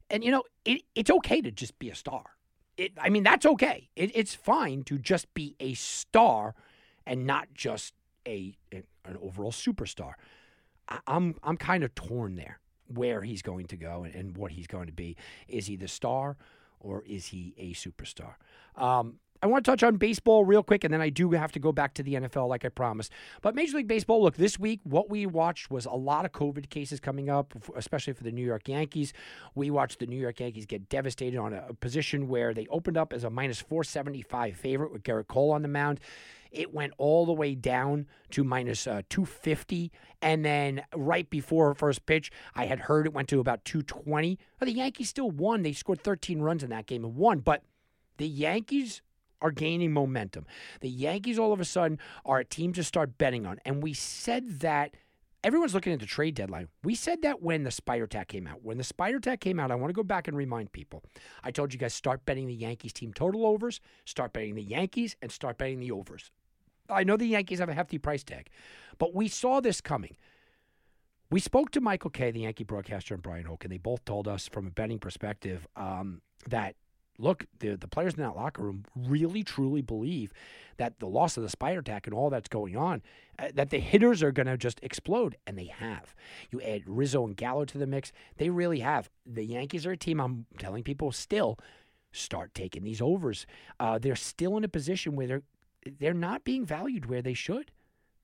[0.09, 2.25] And, you know, it, it's okay to just be a star.
[2.77, 3.91] It, I mean, that's okay.
[3.97, 6.55] It, it's fine to just be a star
[7.07, 7.93] and not just
[8.27, 10.13] a, an overall superstar.
[10.89, 14.53] I, I'm I'm kind of torn there where he's going to go and, and, what
[14.53, 15.17] he's going to be.
[15.49, 16.37] Is he the star
[16.81, 18.35] or is he a superstar?
[18.77, 21.59] Um, I want to touch on baseball real quick, and then I do have to
[21.59, 23.13] go back to the NFL like I promised.
[23.43, 26.71] But Major League Baseball, look, this week, what we watched was a lot of COVID
[26.71, 29.13] cases coming up, especially for the New York Yankees.
[29.55, 32.97] We watched the New York Yankees get devastated on a, a position where they opened
[32.97, 36.01] up as a minus 475 favorite with Gerrit Cole on the mound.
[36.55, 39.91] It went all the way down to minus, uh, 250.
[40.23, 44.39] And then right before first pitch, I had heard it went to about 220.
[44.59, 45.63] But the Yankees still won.
[45.63, 47.41] They scored 13 runs in that game and won.
[47.41, 47.65] But
[48.19, 49.03] the Yankees
[49.43, 50.47] are gaining momentum.
[50.81, 53.59] The Yankees all of a sudden are a team to start betting on.
[53.65, 54.95] And we said that
[55.43, 56.69] everyone's looking at the trade deadline.
[56.83, 58.65] We said that when the Spider Tack came out.
[58.65, 61.03] When the Spider Tack came out, I want to go back and remind people.
[61.43, 65.17] I told you guys start betting the Yankees team total overs, start betting the Yankees,
[65.21, 66.31] and start betting the overs.
[66.89, 68.49] I know the Yankees have a hefty price tag,
[68.99, 70.17] but we saw this coming.
[71.31, 74.29] We spoke to Michael Kay, the Yankee broadcaster, and Bryan Hoch, and they both told
[74.29, 76.77] us from a betting perspective um, that
[77.19, 80.33] look, the the players in that locker room really truly believe
[80.77, 83.03] that the loss of the spider tack and all that's going on,
[83.39, 86.15] uh, that the hitters are going to just explode, and they have.
[86.51, 89.11] You add Rizzo and Gallo to the mix, they really have.
[89.27, 90.21] The Yankees are a team.
[90.21, 91.59] I'm telling people still
[92.13, 93.47] start taking these overs.
[93.81, 95.43] Uh, they're still in a position where they're
[95.99, 97.71] they're not being valued where they should.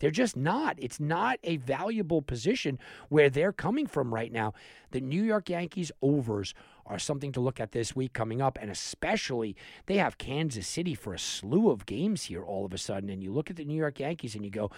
[0.01, 0.77] They're just not.
[0.79, 2.79] It's not a valuable position
[3.11, 4.55] where they're coming from right now.
[4.93, 6.55] The New York Yankees overs
[6.87, 9.57] are something to look at this week coming up, and especially
[9.87, 13.11] they have Kansas City for a slew of games here all of a sudden.
[13.11, 14.71] And you look at the New York Yankees and you go,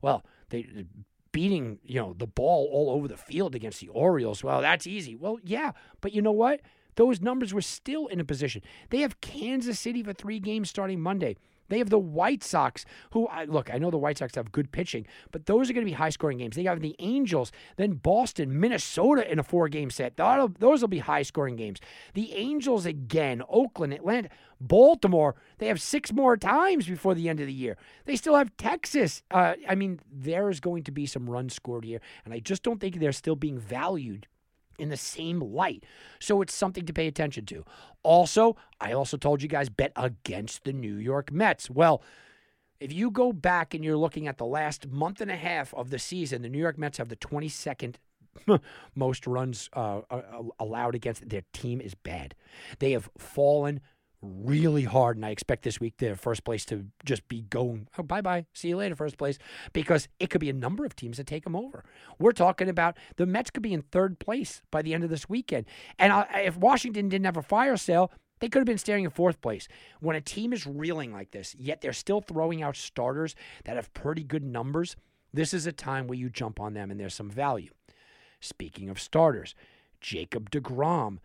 [0.00, 0.86] well, they
[1.32, 4.42] beating you know the ball all over the field against the Orioles.
[4.42, 5.14] Well, that's easy.
[5.14, 6.60] Well, yeah, but you know what?
[6.94, 8.62] Those numbers were still in a position.
[8.90, 11.36] They have Kansas City for three games starting Monday.
[11.68, 15.06] They have the White Sox, who, look, I know the White Sox have good pitching,
[15.32, 16.56] but those are going to be high scoring games.
[16.56, 20.16] They have the Angels, then Boston, Minnesota in a four game set.
[20.16, 21.80] That'll, those will be high scoring games.
[22.14, 24.28] The Angels again, Oakland, Atlanta,
[24.60, 27.76] Baltimore, they have six more times before the end of the year.
[28.06, 29.22] They still have Texas.
[29.30, 32.62] Uh, I mean, there is going to be some runs scored here, and I just
[32.62, 34.26] don't think they're still being valued
[34.78, 35.84] in the same light.
[36.18, 37.64] So it's something to pay attention to.
[38.02, 41.68] Also, I also told you guys bet against the New York Mets.
[41.68, 42.02] Well,
[42.80, 45.90] if you go back and you're looking at the last month and a half of
[45.90, 47.96] the season, the New York Mets have the 22nd
[48.94, 50.00] most runs uh,
[50.58, 52.34] allowed against their team is bad.
[52.78, 53.80] They have fallen
[54.20, 58.02] really hard, and I expect this week the first place to just be going, oh,
[58.02, 59.38] bye bye, see you later, first place,
[59.72, 61.84] because it could be a number of teams that take them over.
[62.18, 65.28] We're talking about the Mets could be in third place by the end of this
[65.28, 65.66] weekend.
[65.98, 68.10] And uh, if Washington didn't have a fire sale,
[68.40, 69.68] they could have been staring in fourth place.
[70.00, 73.92] When a team is reeling like this, yet they're still throwing out starters that have
[73.94, 74.96] pretty good numbers,
[75.32, 77.70] this is a time where you jump on them and there's some value.
[78.40, 79.54] Speaking of starters,
[80.00, 81.18] Jacob DeGrom.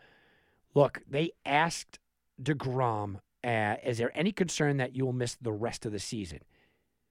[0.73, 1.99] Look, they asked
[2.43, 6.39] DeGrom, uh, is there any concern that you will miss the rest of the season?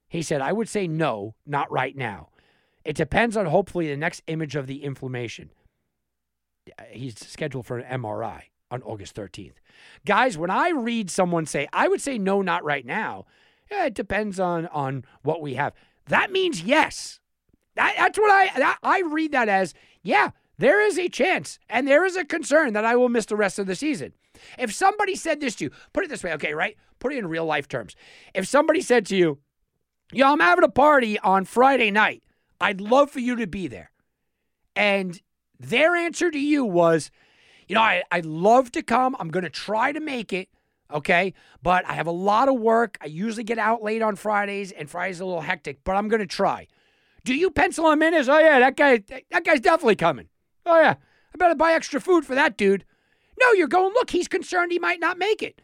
[0.07, 2.29] He said, I would say no, not right now.
[2.85, 5.49] It depends on hopefully the next image of the inflammation.
[6.77, 9.55] Uh, he's scheduled for an MRI on August 13th.
[10.05, 13.25] Guys, when I read someone say, I would say no, not right now,
[13.71, 15.73] yeah, it depends on, on what we have.
[16.07, 17.19] That means yes.
[17.75, 19.73] That, that's what I, that, I read that as,
[20.03, 23.35] yeah, there is a chance and there is a concern that I will miss the
[23.35, 24.13] rest of the season.
[24.57, 26.77] If somebody said this to you, put it this way, okay, right?
[26.99, 27.95] Put it in real life terms.
[28.33, 29.39] If somebody said to you,
[30.11, 32.23] Yo, I'm having a party on Friday night,
[32.61, 33.91] I'd love for you to be there.
[34.75, 35.19] And
[35.59, 37.09] their answer to you was,
[37.67, 39.15] You know, I, I'd love to come.
[39.19, 40.49] I'm going to try to make it.
[40.91, 41.33] Okay.
[41.63, 42.97] But I have a lot of work.
[43.01, 46.21] I usually get out late on Fridays, and Fridays a little hectic, but I'm going
[46.21, 46.67] to try.
[47.25, 50.27] Do you pencil him in as, oh, yeah, that guy, that guy's definitely coming.
[50.65, 50.95] Oh, yeah.
[51.33, 52.85] I better buy extra food for that dude.
[53.39, 55.61] No, you're going, look, he's concerned he might not make it.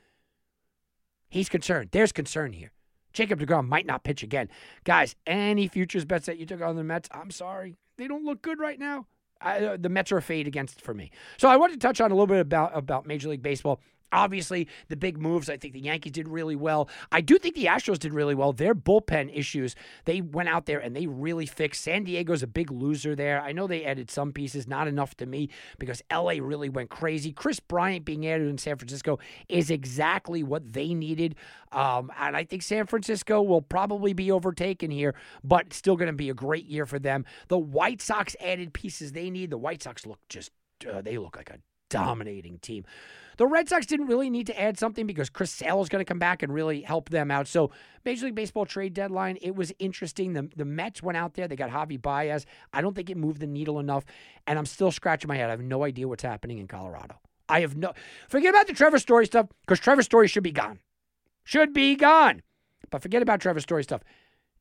[1.29, 1.89] He's concerned.
[1.91, 2.71] There's concern here.
[3.13, 4.49] Jacob DeGrom might not pitch again.
[4.83, 7.77] Guys, any futures bets that you took on the Mets, I'm sorry.
[7.97, 9.07] They don't look good right now.
[9.41, 11.11] I, uh, the Mets are a fade against for me.
[11.37, 13.79] So I wanted to touch on a little bit about, about Major League Baseball.
[14.11, 15.49] Obviously, the big moves.
[15.49, 16.89] I think the Yankees did really well.
[17.11, 18.53] I do think the Astros did really well.
[18.53, 21.83] Their bullpen issues, they went out there and they really fixed.
[21.83, 23.41] San Diego's a big loser there.
[23.41, 27.31] I know they added some pieces, not enough to me because LA really went crazy.
[27.31, 31.35] Kris Bryant being added in San Francisco is exactly what they needed.
[31.71, 36.13] Um, and I think San Francisco will probably be overtaken here, but still going to
[36.13, 37.25] be a great year for them.
[37.47, 39.51] The White Sox added pieces they need.
[39.51, 40.51] The White Sox look just,
[40.91, 41.59] uh, they look like a
[41.89, 42.85] dominating team.
[43.37, 46.05] The Red Sox didn't really need to add something because Chris Sale is going to
[46.05, 47.47] come back and really help them out.
[47.47, 47.71] So,
[48.03, 50.33] Major League Baseball trade deadline, it was interesting.
[50.33, 52.45] The, the Mets went out there, they got Javy Baez.
[52.73, 54.03] I don't think it moved the needle enough,
[54.45, 55.47] and I'm still scratching my head.
[55.47, 57.15] I have no idea what's happening in Colorado.
[57.47, 57.93] I have no.
[58.27, 60.79] Forget about the Trevor Story stuff because Trevor Story should be gone.
[61.45, 62.41] Should be gone.
[62.89, 64.01] But forget about Trevor Story stuff.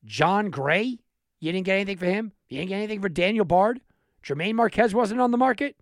[0.05, 0.99] Jon Gray,
[1.39, 2.31] you didn't get anything for him.
[2.47, 3.81] You didn't get anything for Daniel Bard.
[4.23, 5.75] German Marquez wasn't on the market.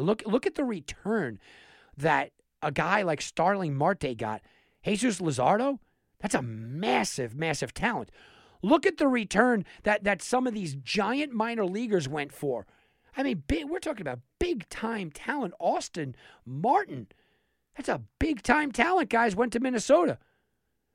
[0.00, 1.38] Look, look at the return
[1.96, 2.32] that
[2.62, 4.42] a guy like Starling Marte got.
[4.84, 5.78] Jesus Luzardo,
[6.20, 8.10] that's a massive, massive talent.
[8.62, 12.66] Look at the return that that some of these giant minor leaguers went for.
[13.16, 15.54] I mean, big, we're talking about big time talent.
[15.58, 17.08] Austin Martin,
[17.76, 19.08] that's a big time talent.
[19.08, 20.18] Guys went to Minnesota.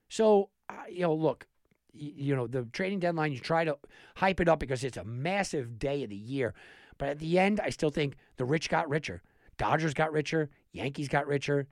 [0.10, 1.48] So uh, you know, look,
[1.94, 3.32] you, you know the trading deadline.
[3.32, 3.78] You try to
[4.16, 6.54] hype it up because it's a massive day of the year,
[6.98, 9.22] but at the end, I still think the rich got richer.
[9.58, 11.68] Dodgers got richer, Yankees got richer,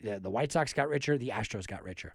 [0.00, 2.14] the, the White Sox got richer, the Astros got richer.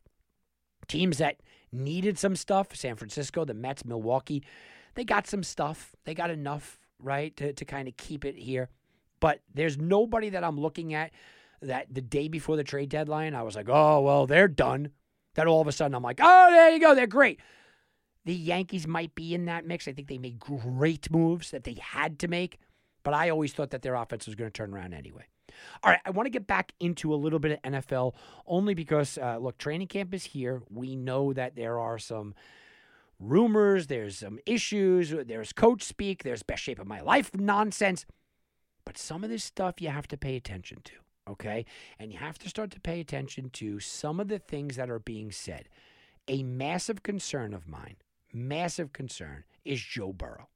[0.87, 1.37] Teams that
[1.71, 4.43] needed some stuff, San Francisco, the Mets, Milwaukee,
[4.95, 5.95] they got some stuff.
[6.05, 8.69] They got enough, right, to, to kind of keep it here.
[9.19, 11.11] But there's nobody that I'm looking at
[11.61, 14.91] that the day before the trade deadline, I was like, oh, well, they're done.
[15.35, 16.93] That all of a sudden I'm like, oh, there you go.
[16.93, 17.39] They're great.
[18.25, 19.87] The Yankees might be in that mix.
[19.87, 22.59] I think they made great moves that they had to make.
[23.03, 25.25] But I always thought that their offense was going to turn around anyway.
[25.83, 28.13] All right, I want to get back into a little bit of NFL
[28.47, 30.63] only because, uh, look, training camp is here.
[30.69, 32.33] We know that there are some
[33.19, 38.05] rumors, there's some issues, there's coach speak, there's best shape of my life nonsense.
[38.85, 40.93] But some of this stuff you have to pay attention to,
[41.31, 41.65] okay?
[41.99, 44.99] And you have to start to pay attention to some of the things that are
[44.99, 45.69] being said.
[46.27, 47.95] A massive concern of mine,
[48.33, 50.49] massive concern, is Joe Burrow.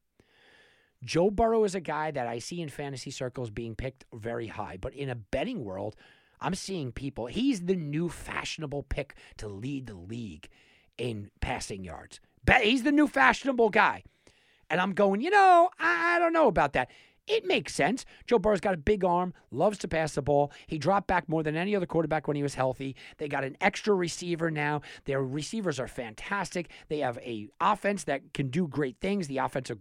[1.03, 4.77] Joe Burrow is a guy that I see in fantasy circles being picked very high,
[4.79, 5.95] but in a betting world,
[6.41, 7.27] I'm seeing people.
[7.27, 10.49] He's the new fashionable pick to lead the league
[10.97, 12.19] in passing yards.
[12.61, 14.03] He's the new fashionable guy.
[14.69, 16.89] And I'm going, you know, I don't know about that.
[17.27, 18.05] It makes sense.
[18.25, 20.51] Joe Burrow's got a big arm, loves to pass the ball.
[20.65, 22.95] He dropped back more than any other quarterback when he was healthy.
[23.17, 24.81] They got an extra receiver now.
[25.05, 26.69] Their receivers are fantastic.
[26.87, 29.27] They have a offense that can do great things.
[29.27, 29.79] The offensive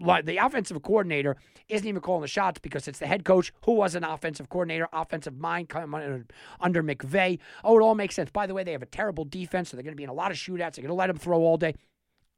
[0.00, 1.36] the offensive coordinator
[1.68, 4.88] isn't even calling the shots because it's the head coach who was an offensive coordinator,
[4.92, 6.26] offensive mind coming
[6.60, 7.38] under McVay.
[7.62, 8.30] Oh, it all makes sense.
[8.30, 10.14] By the way, they have a terrible defense, so they're going to be in a
[10.14, 10.74] lot of shootouts.
[10.74, 11.74] They're going to let them throw all day.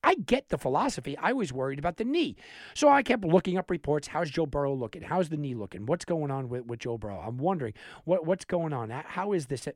[0.04, 1.16] I get the philosophy.
[1.16, 2.34] I was worried about the knee.
[2.74, 4.08] So I kept looking up reports.
[4.08, 5.02] How's Joe Burrow looking?
[5.02, 5.86] How's the knee looking?
[5.86, 7.22] What's going on with, with Joe Burrow?
[7.24, 8.90] I'm wondering what, what's going on.
[8.90, 9.68] How is this?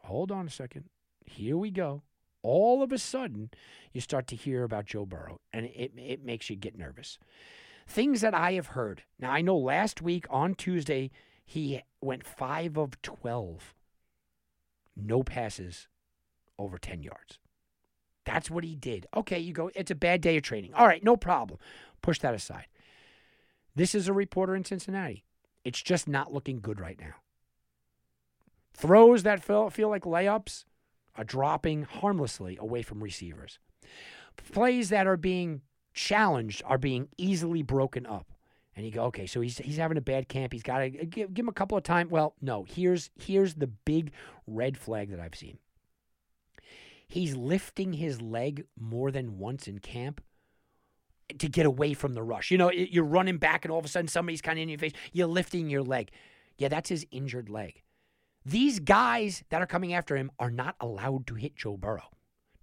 [0.00, 0.84] Hold on a second.
[1.24, 2.02] Here we go
[2.44, 3.50] all of a sudden
[3.92, 7.18] you start to hear about Joe Burrow and it, it makes you get nervous.
[7.88, 9.02] Things that I have heard.
[9.18, 11.10] Now, I know last week on Tuesday,
[11.44, 13.74] he went 5 of 12.
[14.96, 15.88] No passes
[16.58, 17.38] over 10 yards.
[18.24, 19.06] That's what he did.
[19.14, 20.72] Okay, you go, it's a bad day of training.
[20.74, 21.58] All right, no problem.
[22.00, 22.66] Push that aside.
[23.74, 25.24] This is a reporter in Cincinnati.
[25.64, 27.14] It's just not looking good right now.
[28.72, 30.64] Throws that feel, feel like layups,
[31.16, 33.58] are dropping harmlessly away from receivers.
[34.52, 35.62] Plays that are being
[35.92, 38.32] challenged are being easily broken up.
[38.76, 40.52] And you go, okay, so he's he's having a bad camp.
[40.52, 42.10] He's got to give, give him a couple of times.
[42.10, 42.64] Well, no.
[42.64, 44.10] Here's here's the big
[44.48, 45.58] red flag that I've seen.
[47.06, 50.20] He's lifting his leg more than once in camp
[51.38, 52.50] to get away from the rush.
[52.50, 54.78] You know, you're running back, and all of a sudden somebody's kind of in your
[54.78, 54.92] face.
[55.12, 56.10] You're lifting your leg.
[56.58, 57.82] Yeah, that's his injured leg.
[58.44, 62.10] These guys that are coming after him are not allowed to hit Joe Burrow.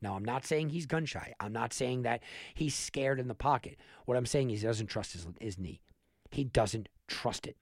[0.01, 1.33] Now, I'm not saying he's gun shy.
[1.39, 2.21] I'm not saying that
[2.53, 3.77] he's scared in the pocket.
[4.05, 5.81] What I'm saying is he doesn't trust his, his knee.
[6.31, 7.57] He doesn't trust it.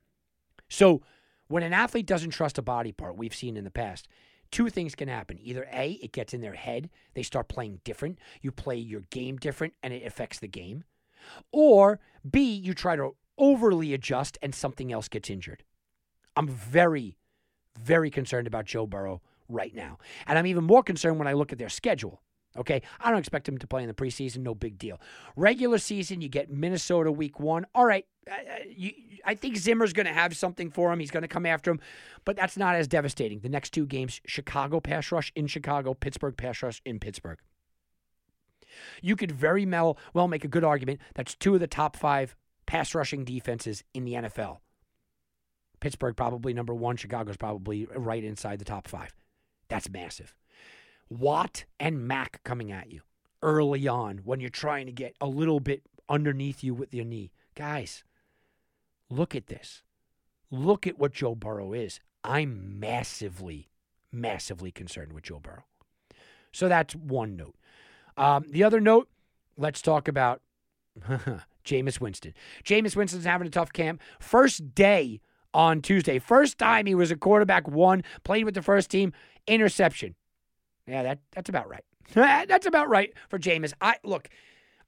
[0.70, 1.02] So,
[1.48, 4.08] when an athlete doesn't trust a body part, we've seen in the past,
[4.52, 5.40] two things can happen.
[5.42, 9.38] Either A, it gets in their head, they start playing different, you play your game
[9.38, 10.84] different, and it affects the game.
[11.52, 12.00] Or
[12.30, 15.64] B, you try to overly adjust and something else gets injured.
[16.36, 17.18] I'm very,
[17.78, 19.98] very concerned about Joe Burrow right now.
[20.28, 22.22] And I'm even more concerned when I look at their schedule.
[22.58, 24.40] Okay, I don't expect him to play in the preseason.
[24.40, 25.00] No big deal.
[25.36, 27.68] Regular season, you get Minnesota week one.
[27.76, 28.34] All right, uh,
[28.68, 28.92] you,
[29.24, 31.00] I think Zimmer's going to have something for him.
[31.00, 31.80] He's going to come after him,
[32.26, 33.42] but that's not as devastating.
[33.42, 37.38] The next two games: Chicago pass rush in Chicago, Pittsburgh pass rush in Pittsburgh.
[39.02, 42.96] You could very well make a good argument that's two of the top five pass
[42.96, 44.58] rushing defenses in the NFL.
[45.80, 46.98] Pittsburgh probably number one.
[46.98, 49.16] Chicago's probably right inside the top five.
[49.68, 50.36] That's massive.
[51.10, 53.02] Watt and Mack coming at you
[53.42, 57.32] early on when you're trying to get a little bit underneath you with your knee.
[57.56, 58.04] Guys,
[59.10, 59.84] look at this.
[60.52, 62.00] Look at what Joe Burrow is.
[62.24, 63.70] I'm massively,
[64.12, 65.66] massively concerned with Joe Burrow.
[66.52, 67.56] So that's one note.
[68.18, 69.08] Um, the other note,
[69.58, 70.42] let's talk about
[71.66, 72.34] Jameis Winston.
[72.64, 74.02] Jameis Winston's having a tough camp.
[74.20, 75.22] First day
[75.54, 76.20] on Tuesday.
[76.20, 79.14] First time he was a quarterback one, played with the first team,
[79.48, 80.16] interception.
[80.88, 81.84] Yeah, that that's about right.
[82.14, 83.74] that's about right for Jameis.
[83.82, 84.30] I look,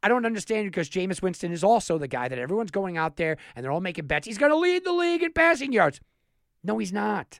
[0.04, 3.38] I don't understand because Jameis Winston is also the guy that everyone's going out there
[3.56, 4.26] and they're all making bets.
[4.26, 6.00] He's going to lead the league in passing yards.
[6.64, 7.40] No, he's not.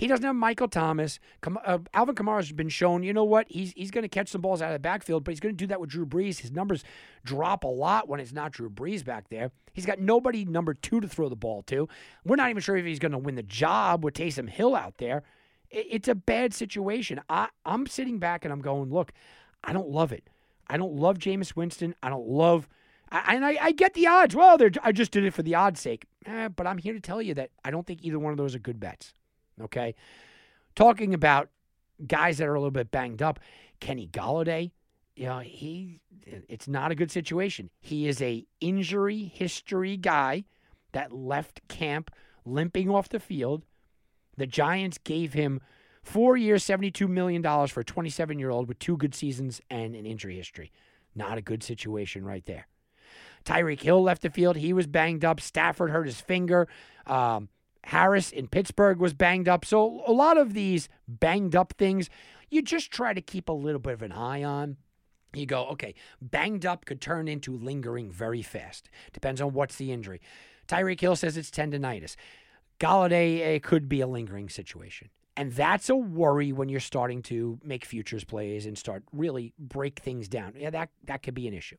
[0.00, 1.20] He doesn't have Michael Thomas.
[1.46, 3.46] Uh, Alvin Kamara's been shown, you know what?
[3.50, 5.58] He's he's going to catch some balls out of the backfield, but he's going to
[5.58, 6.40] do that with Drew Brees.
[6.40, 6.84] His numbers
[7.24, 9.52] drop a lot when it's not Drew Brees back there.
[9.74, 11.86] He's got nobody number two to throw the ball to.
[12.24, 14.96] We're not even sure if he's going to win the job with Taysom Hill out
[14.96, 15.22] there
[15.70, 17.20] it's a bad situation.
[17.28, 19.12] I, I'm sitting back and I'm going, look,
[19.62, 20.28] I don't love it.
[20.68, 21.94] I don't love Jameis Winston.
[22.02, 22.68] I don't love,
[23.10, 24.36] and I, I get the odds.
[24.36, 26.06] Well, I just did it for the odds sake.
[26.26, 28.54] Eh, but I'm here to tell you that I don't think either one of those
[28.54, 29.14] are good bets.
[29.62, 29.94] Okay.
[30.74, 31.48] Talking about
[32.06, 33.40] guys that are a little bit banged up,
[33.80, 34.70] Kenny Golladay,
[35.16, 37.70] you know, he, it's not a good situation.
[37.80, 40.44] He is a injury history guy
[40.92, 42.10] that left camp
[42.44, 43.64] limping off the field
[44.40, 45.60] the Giants gave him
[46.02, 50.06] four years, $72 million for a 27 year old with two good seasons and an
[50.06, 50.72] injury history.
[51.14, 52.66] Not a good situation right there.
[53.44, 54.56] Tyreek Hill left the field.
[54.56, 55.40] He was banged up.
[55.40, 56.68] Stafford hurt his finger.
[57.06, 57.50] Um,
[57.84, 59.64] Harris in Pittsburgh was banged up.
[59.64, 62.10] So a lot of these banged up things,
[62.50, 64.76] you just try to keep a little bit of an eye on.
[65.32, 68.90] You go, okay, banged up could turn into lingering very fast.
[69.12, 70.20] Depends on what's the injury.
[70.66, 72.16] Tyreek Hill says it's tendonitis.
[72.80, 75.08] Golladay it could be a lingering situation.
[75.36, 80.00] And that's a worry when you're starting to make futures plays and start really break
[80.00, 80.54] things down.
[80.56, 81.76] Yeah, that, that could be an issue.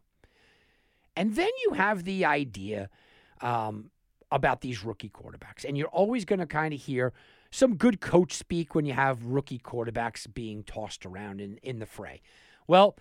[1.15, 2.89] And then you have the idea
[3.41, 3.91] um,
[4.31, 5.65] about these rookie quarterbacks.
[5.67, 7.13] And you're always going to kind of hear
[7.51, 11.85] some good coach speak when you have rookie quarterbacks being tossed around in, in the
[11.85, 12.21] fray.
[12.67, 12.95] Well,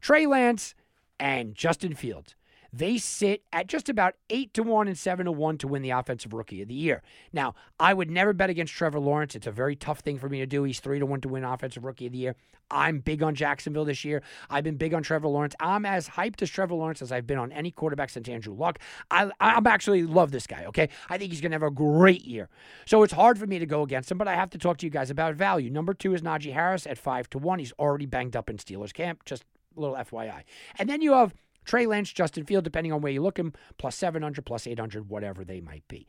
[0.00, 0.74] Trey Lance
[1.20, 2.34] and Justin Fields
[2.72, 5.90] they sit at just about 8 to 1 and 7 to 1 to win the
[5.90, 7.02] offensive rookie of the year.
[7.32, 9.34] Now, I would never bet against Trevor Lawrence.
[9.34, 10.64] It's a very tough thing for me to do.
[10.64, 12.36] He's 3 to 1 to win offensive rookie of the year.
[12.70, 14.22] I'm big on Jacksonville this year.
[14.48, 15.54] I've been big on Trevor Lawrence.
[15.60, 18.78] I'm as hyped as Trevor Lawrence as I've been on any quarterback since Andrew Luck.
[19.10, 20.88] I I'm actually love this guy, okay?
[21.10, 22.48] I think he's going to have a great year.
[22.86, 24.86] So it's hard for me to go against him, but I have to talk to
[24.86, 25.70] you guys about value.
[25.70, 27.58] Number 2 is Najee Harris at 5 to 1.
[27.58, 29.44] He's already banged up in Steelers camp, just
[29.76, 30.44] a little FYI.
[30.78, 33.96] And then you have Trey Lance, Justin Field, depending on where you look him, plus
[33.96, 36.06] 700, plus 800, whatever they might be.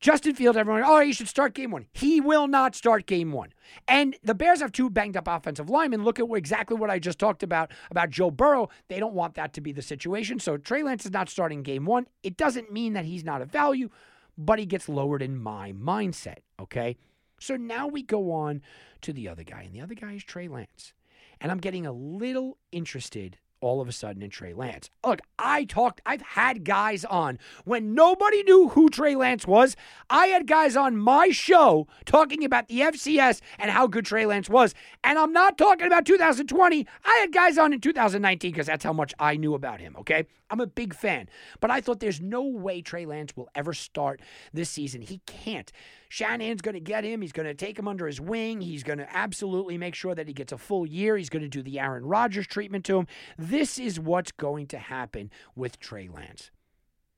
[0.00, 1.86] Justin Field, everyone, oh, you should start game one.
[1.92, 3.52] He will not start game one.
[3.88, 6.04] And the Bears have two banged up offensive linemen.
[6.04, 8.68] Look at exactly what I just talked about about Joe Burrow.
[8.86, 10.38] They don't want that to be the situation.
[10.38, 12.06] So Trey Lance is not starting game one.
[12.22, 13.90] It doesn't mean that he's not a value,
[14.36, 16.38] but he gets lowered in my mindset.
[16.60, 16.96] Okay.
[17.40, 18.62] So now we go on
[19.02, 20.92] to the other guy, and the other guy is Trey Lance.
[21.40, 24.90] And I'm getting a little interested all of a sudden in Trey Lance.
[25.04, 29.76] Look, I talked, I've had guys on when nobody knew who Trey Lance was.
[30.08, 34.48] I had guys on my show talking about the FCS and how good Trey Lance
[34.48, 34.74] was.
[35.02, 36.86] And I'm not talking about 2020.
[37.04, 40.26] I had guys on in 2019 because that's how much I knew about him, okay?
[40.50, 41.28] I'm a big fan.
[41.60, 44.20] But I thought there's no way Trey Lance will ever start
[44.52, 45.02] this season.
[45.02, 45.70] He can't.
[46.08, 47.20] Shanahan's going to get him.
[47.20, 48.60] He's going to take him under his wing.
[48.60, 51.16] He's going to absolutely make sure that he gets a full year.
[51.16, 53.06] He's going to do the Aaron Rodgers treatment to him.
[53.36, 56.50] This is what's going to happen with Trey Lance.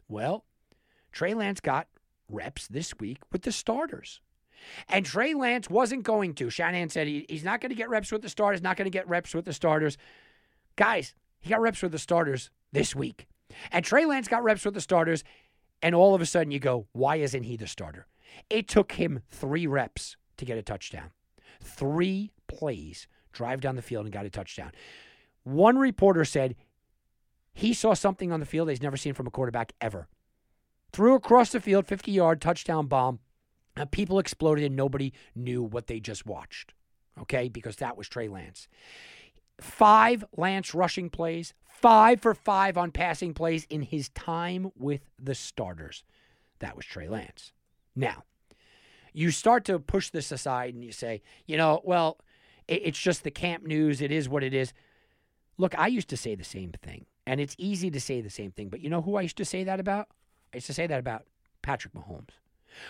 [0.08, 0.44] Well,
[1.12, 1.86] Trey Lance got
[2.28, 4.20] reps this week with the starters.
[4.88, 6.50] And Trey Lance wasn't going to.
[6.50, 8.90] Shanahan said he, he's not going to get reps with the starters, not going to
[8.90, 9.96] get reps with the starters.
[10.76, 13.26] Guys, he got reps with the starters this week.
[13.72, 15.24] And Trey Lance got reps with the starters,
[15.82, 18.06] and all of a sudden you go, why isn't he the starter?
[18.48, 21.10] It took him three reps to get a touchdown.
[21.62, 24.72] three plays, drive down the field, and got a touchdown.
[25.44, 26.56] One reporter said
[27.52, 30.08] he saw something on the field he's never seen from a quarterback ever.
[30.92, 33.20] Threw across the field, 50 yard touchdown bomb,
[33.76, 36.72] and people exploded, and nobody knew what they just watched.
[37.20, 38.68] Okay, because that was Trey Lance.
[39.60, 45.34] Five Lance rushing plays, five for five on passing plays in his time with the
[45.34, 46.02] starters.
[46.60, 47.52] That was Trey Lance.
[47.94, 48.24] Now,
[49.12, 52.18] you start to push this aside and you say, you know, well,
[52.68, 54.00] it's just the camp news.
[54.00, 54.72] It is what it is.
[55.58, 58.52] Look, I used to say the same thing, and it's easy to say the same
[58.52, 58.68] thing.
[58.68, 60.08] But you know who I used to say that about?
[60.54, 61.26] I used to say that about
[61.62, 62.30] Patrick Mahomes.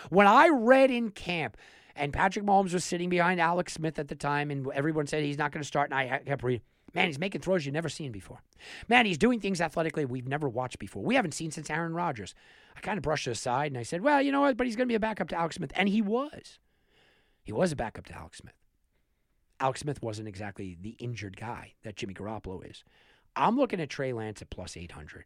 [0.09, 1.57] When I read in camp,
[1.95, 5.37] and Patrick Mahomes was sitting behind Alex Smith at the time, and everyone said he's
[5.37, 6.61] not going to start, and I kept reading,
[6.93, 8.41] man, he's making throws you've never seen before.
[8.87, 11.03] Man, he's doing things athletically we've never watched before.
[11.03, 12.33] We haven't seen since Aaron Rodgers.
[12.75, 14.57] I kind of brushed it aside, and I said, well, you know what?
[14.57, 15.71] But he's going to be a backup to Alex Smith.
[15.75, 16.59] And he was.
[17.43, 18.53] He was a backup to Alex Smith.
[19.59, 22.83] Alex Smith wasn't exactly the injured guy that Jimmy Garoppolo is.
[23.35, 25.25] I'm looking at Trey Lance at plus 800.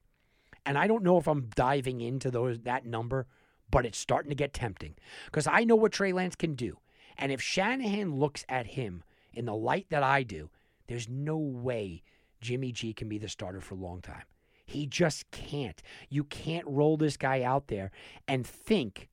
[0.65, 3.27] And I don't know if I'm diving into those that number,
[3.69, 4.95] but it's starting to get tempting
[5.25, 6.77] because I know what Trey Lance can do.
[7.17, 9.03] And if Shanahan looks at him
[9.33, 10.49] in the light that I do,
[10.87, 12.03] there's no way
[12.41, 14.23] Jimmy G can be the starter for a long time.
[14.65, 15.81] He just can't.
[16.09, 17.91] You can't roll this guy out there
[18.27, 19.09] and think,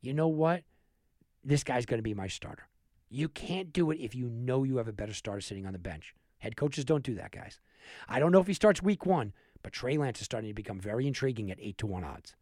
[0.00, 0.64] you know what?
[1.44, 2.68] This guy's going to be my starter.
[3.08, 5.78] You can't do it if you know you have a better starter sitting on the
[5.78, 6.14] bench.
[6.38, 7.60] Head coaches don't do that, guys.
[8.08, 10.80] I don't know if he starts week one, but Trey Lance is starting to become
[10.80, 12.34] very intriguing at 8 to 1 odds.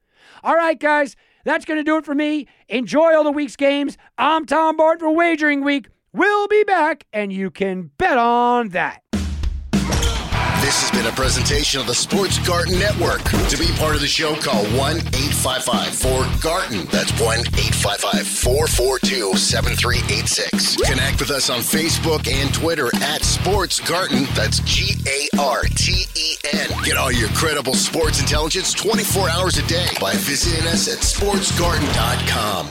[0.43, 2.47] All right, guys, that's going to do it for me.
[2.68, 3.99] Enjoy all the week's games.
[4.16, 5.89] I'm Tom Barton for Wagering Week.
[6.16, 9.02] We'll be back, and you can bet on that.
[10.62, 13.20] This has been a presentation of the Sports Garden Network.
[13.24, 16.86] To be part of the show, call 1 855 4 Garden.
[16.92, 20.76] That's 1 855 442 7386.
[20.88, 24.28] Connect with us on Facebook and Twitter at Sports Garden.
[24.34, 26.70] That's G A R T E N.
[26.84, 32.70] Get all your credible sports intelligence 24 hours a day by visiting us at sportsgarden.com.